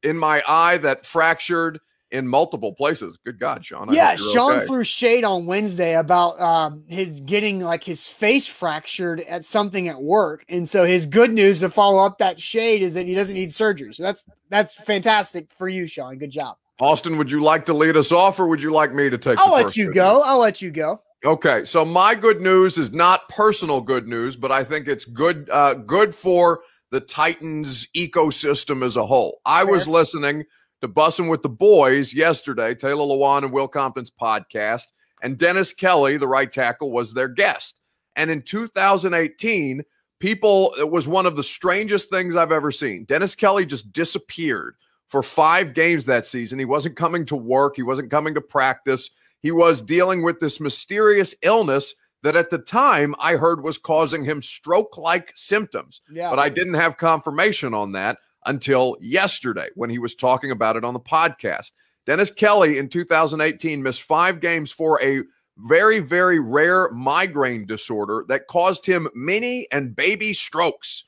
[0.02, 1.78] in my eye that fractured
[2.10, 3.18] in multiple places.
[3.24, 3.90] Good God, Sean.
[3.90, 4.66] I Yeah, Sean okay.
[4.66, 10.00] threw shade on Wednesday about um, his getting like his face fractured at something at
[10.00, 13.34] work, and so his good news to follow up that shade is that he doesn't
[13.34, 13.92] need surgery.
[13.92, 16.18] So that's that's fantastic for you, Sean.
[16.18, 16.56] Good job.
[16.78, 19.38] Austin, would you like to lead us off, or would you like me to take?
[19.38, 20.22] I'll let you go.
[20.24, 21.00] I'll let you go.
[21.24, 25.48] Okay, so my good news is not personal good news, but I think it's good
[25.50, 29.40] uh, good for the Titans ecosystem as a whole.
[29.44, 30.44] I was listening
[30.80, 34.84] to Bussin' with the Boys yesterday, Taylor Lewan and Will Compton's podcast,
[35.22, 37.78] and Dennis Kelly, the right tackle, was their guest.
[38.16, 39.82] And in 2018,
[40.18, 43.04] people it was one of the strangest things I've ever seen.
[43.04, 44.76] Dennis Kelly just disappeared
[45.08, 46.58] for five games that season.
[46.58, 49.10] He wasn't coming to work, he wasn't coming to practice.
[49.42, 54.24] He was dealing with this mysterious illness that at the time I heard was causing
[54.24, 56.00] him stroke like symptoms.
[56.10, 60.76] Yeah, But I didn't have confirmation on that until yesterday when he was talking about
[60.76, 61.72] it on the podcast.
[62.06, 65.22] Dennis Kelly in 2018 missed five games for a
[65.58, 71.04] very, very rare migraine disorder that caused him mini and baby strokes.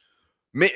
[0.57, 0.67] Uh,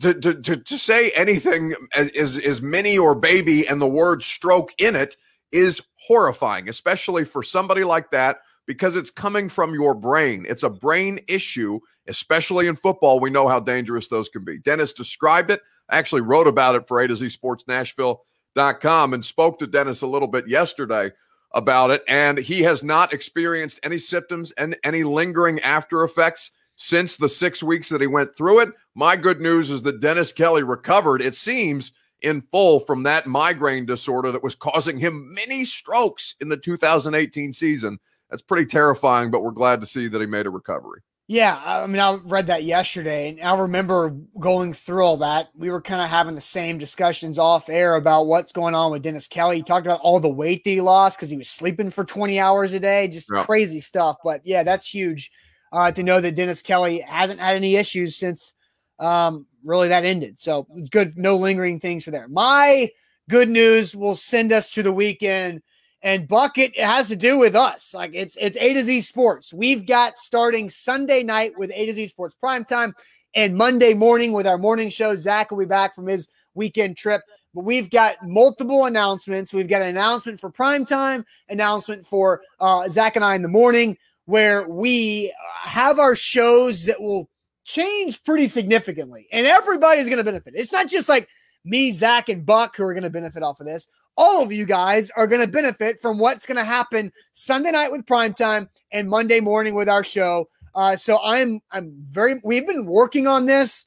[0.00, 4.72] To, to, to, to say anything is, is mini or baby and the word stroke
[4.78, 5.16] in it
[5.52, 10.44] is horrifying, especially for somebody like that, because it's coming from your brain.
[10.48, 13.20] It's a brain issue, especially in football.
[13.20, 14.58] We know how dangerous those can be.
[14.58, 15.60] Dennis described it.
[15.90, 20.06] Actually wrote about it for A to Z Sports Nashville.com and spoke to Dennis a
[20.06, 21.10] little bit yesterday
[21.54, 22.02] about it.
[22.08, 27.62] And he has not experienced any symptoms and any lingering after effects since the six
[27.62, 28.70] weeks that he went through it.
[28.94, 33.86] My good news is that Dennis Kelly recovered, it seems, in full from that migraine
[33.86, 37.98] disorder that was causing him many strokes in the 2018 season.
[38.30, 41.00] That's pretty terrifying, but we're glad to see that he made a recovery.
[41.30, 45.50] Yeah, I mean, I read that yesterday, and I remember going through all that.
[45.54, 49.02] We were kind of having the same discussions off air about what's going on with
[49.02, 49.56] Dennis Kelly.
[49.56, 52.40] He talked about all the weight that he lost because he was sleeping for 20
[52.40, 54.16] hours a day, just crazy stuff.
[54.24, 55.30] But yeah, that's huge
[55.70, 58.54] uh, to know that Dennis Kelly hasn't had any issues since
[58.98, 60.40] um, really that ended.
[60.40, 62.28] So good, no lingering things for there.
[62.28, 62.90] My
[63.28, 65.60] good news will send us to the weekend
[66.02, 67.92] and bucket it has to do with us.
[67.94, 69.52] Like it's it's a to z sports.
[69.52, 72.94] We've got starting sunday night with a to z sports prime time
[73.34, 75.14] and monday morning with our morning show.
[75.16, 77.22] Zach will be back from his weekend trip.
[77.54, 79.52] But we've got multiple announcements.
[79.52, 83.48] We've got an announcement for prime time announcement for uh, zach and i in the
[83.48, 83.96] morning
[84.26, 85.32] where we
[85.62, 87.28] have our shows that will
[87.64, 89.26] change pretty significantly.
[89.32, 90.52] And everybody's going to benefit.
[90.54, 91.28] It's not just like
[91.64, 93.88] me zach and buck who are going to benefit off of this
[94.18, 97.90] all of you guys are going to benefit from what's going to happen Sunday night
[97.92, 100.48] with primetime and Monday morning with our show.
[100.74, 103.86] Uh, so I'm I'm very we've been working on this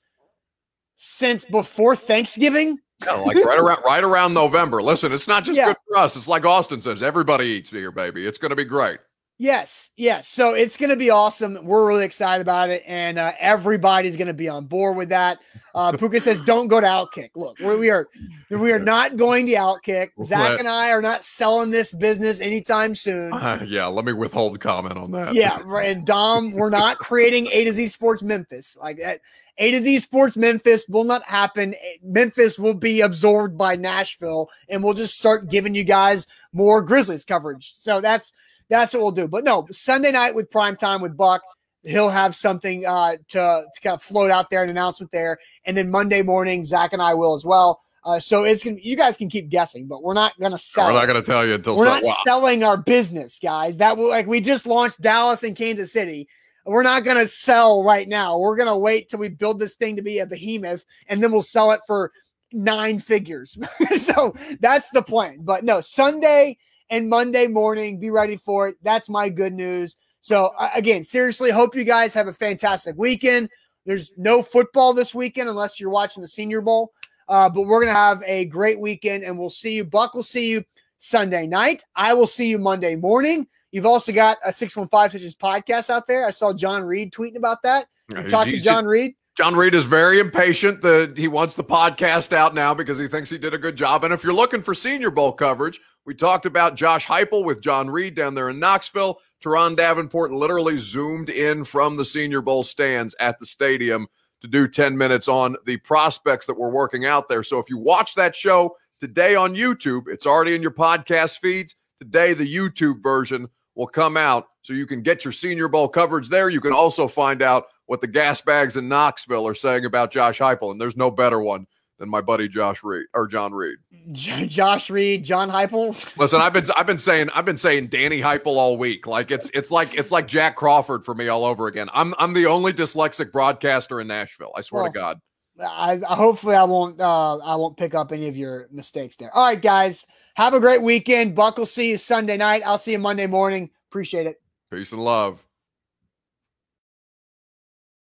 [0.95, 2.79] since before Thanksgiving.
[3.05, 4.81] Yeah, like right around right around November.
[4.81, 5.67] Listen, it's not just Yeah.
[5.67, 6.15] good for us.
[6.15, 8.25] It's like Austin says, everybody eats here, baby.
[8.25, 8.99] It's going to be great.
[9.41, 10.27] Yes, yes.
[10.27, 11.57] So it's going to be awesome.
[11.63, 15.39] We're really excited about it, and uh, everybody's going to be on board with that.
[15.73, 18.07] Uh, Puka says, "Don't go to Outkick." Look, we, we are
[18.51, 20.09] we are not going to Outkick.
[20.23, 23.33] Zach and I are not selling this business anytime soon.
[23.33, 25.33] Uh, yeah, let me withhold comment on that.
[25.33, 25.89] Yeah, right.
[25.89, 28.77] And Dom, we're not creating A to Z Sports Memphis.
[28.79, 29.21] Like that,
[29.57, 31.73] A to Z Sports Memphis will not happen.
[32.03, 37.25] Memphis will be absorbed by Nashville, and we'll just start giving you guys more Grizzlies
[37.25, 37.73] coverage.
[37.73, 38.33] So that's
[38.71, 39.27] that's what we'll do.
[39.27, 41.41] But no, Sunday night with prime time with Buck,
[41.83, 45.75] he'll have something uh, to to kind of float out there, an announcement there, and
[45.75, 47.81] then Monday morning, Zach and I will as well.
[48.03, 50.87] Uh, so it's gonna you guys can keep guessing, but we're not gonna sell.
[50.87, 52.15] We're not to tell you until We're so, not wow.
[52.25, 53.77] selling our business, guys.
[53.77, 56.27] That will like we just launched Dallas and Kansas City.
[56.65, 58.39] We're not gonna sell right now.
[58.39, 61.41] We're gonna wait till we build this thing to be a behemoth, and then we'll
[61.41, 62.11] sell it for
[62.53, 63.57] nine figures.
[63.99, 65.39] so that's the plan.
[65.41, 66.57] But no, Sunday
[66.91, 68.75] and Monday morning, be ready for it.
[68.83, 69.95] That's my good news.
[70.19, 73.49] So again, seriously, hope you guys have a fantastic weekend.
[73.85, 76.93] There's no football this weekend unless you're watching the Senior Bowl.
[77.27, 79.85] Uh, but we're gonna have a great weekend, and we'll see you.
[79.85, 80.63] Buck will see you
[80.97, 81.83] Sunday night.
[81.95, 83.47] I will see you Monday morning.
[83.71, 86.25] You've also got a 615 Pitches podcast out there.
[86.25, 87.87] I saw John Reed tweeting about that.
[88.29, 89.15] Talk to John Reed.
[89.37, 93.29] John Reed is very impatient that he wants the podcast out now because he thinks
[93.29, 94.03] he did a good job.
[94.03, 97.89] And if you're looking for Senior Bowl coverage, we talked about Josh Heupel with John
[97.89, 99.21] Reed down there in Knoxville.
[99.41, 104.07] Teron Davenport literally zoomed in from the Senior Bowl stands at the stadium
[104.41, 107.43] to do 10 minutes on the prospects that were working out there.
[107.43, 111.77] So if you watch that show today on YouTube, it's already in your podcast feeds.
[111.99, 116.27] Today, the YouTube version will come out so you can get your Senior Bowl coverage
[116.27, 116.49] there.
[116.49, 120.39] You can also find out what the gas bags in Knoxville are saying about Josh
[120.39, 121.67] Heupel, and there's no better one
[121.99, 123.75] than my buddy Josh Reed or John Reed.
[124.13, 126.17] Josh Reed, John Heupel.
[126.17, 129.07] Listen, I've been I've been saying I've been saying Danny Heupel all week.
[129.07, 131.89] Like it's it's like it's like Jack Crawford for me all over again.
[131.91, 134.53] I'm I'm the only dyslexic broadcaster in Nashville.
[134.55, 135.19] I swear Well, to God.
[135.59, 139.35] I, I hopefully I won't uh, I won't pick up any of your mistakes there.
[139.35, 141.35] All right, guys, have a great weekend.
[141.35, 142.63] Buck will see you Sunday night.
[142.65, 143.69] I'll see you Monday morning.
[143.89, 144.41] Appreciate it.
[144.71, 145.43] Peace and love.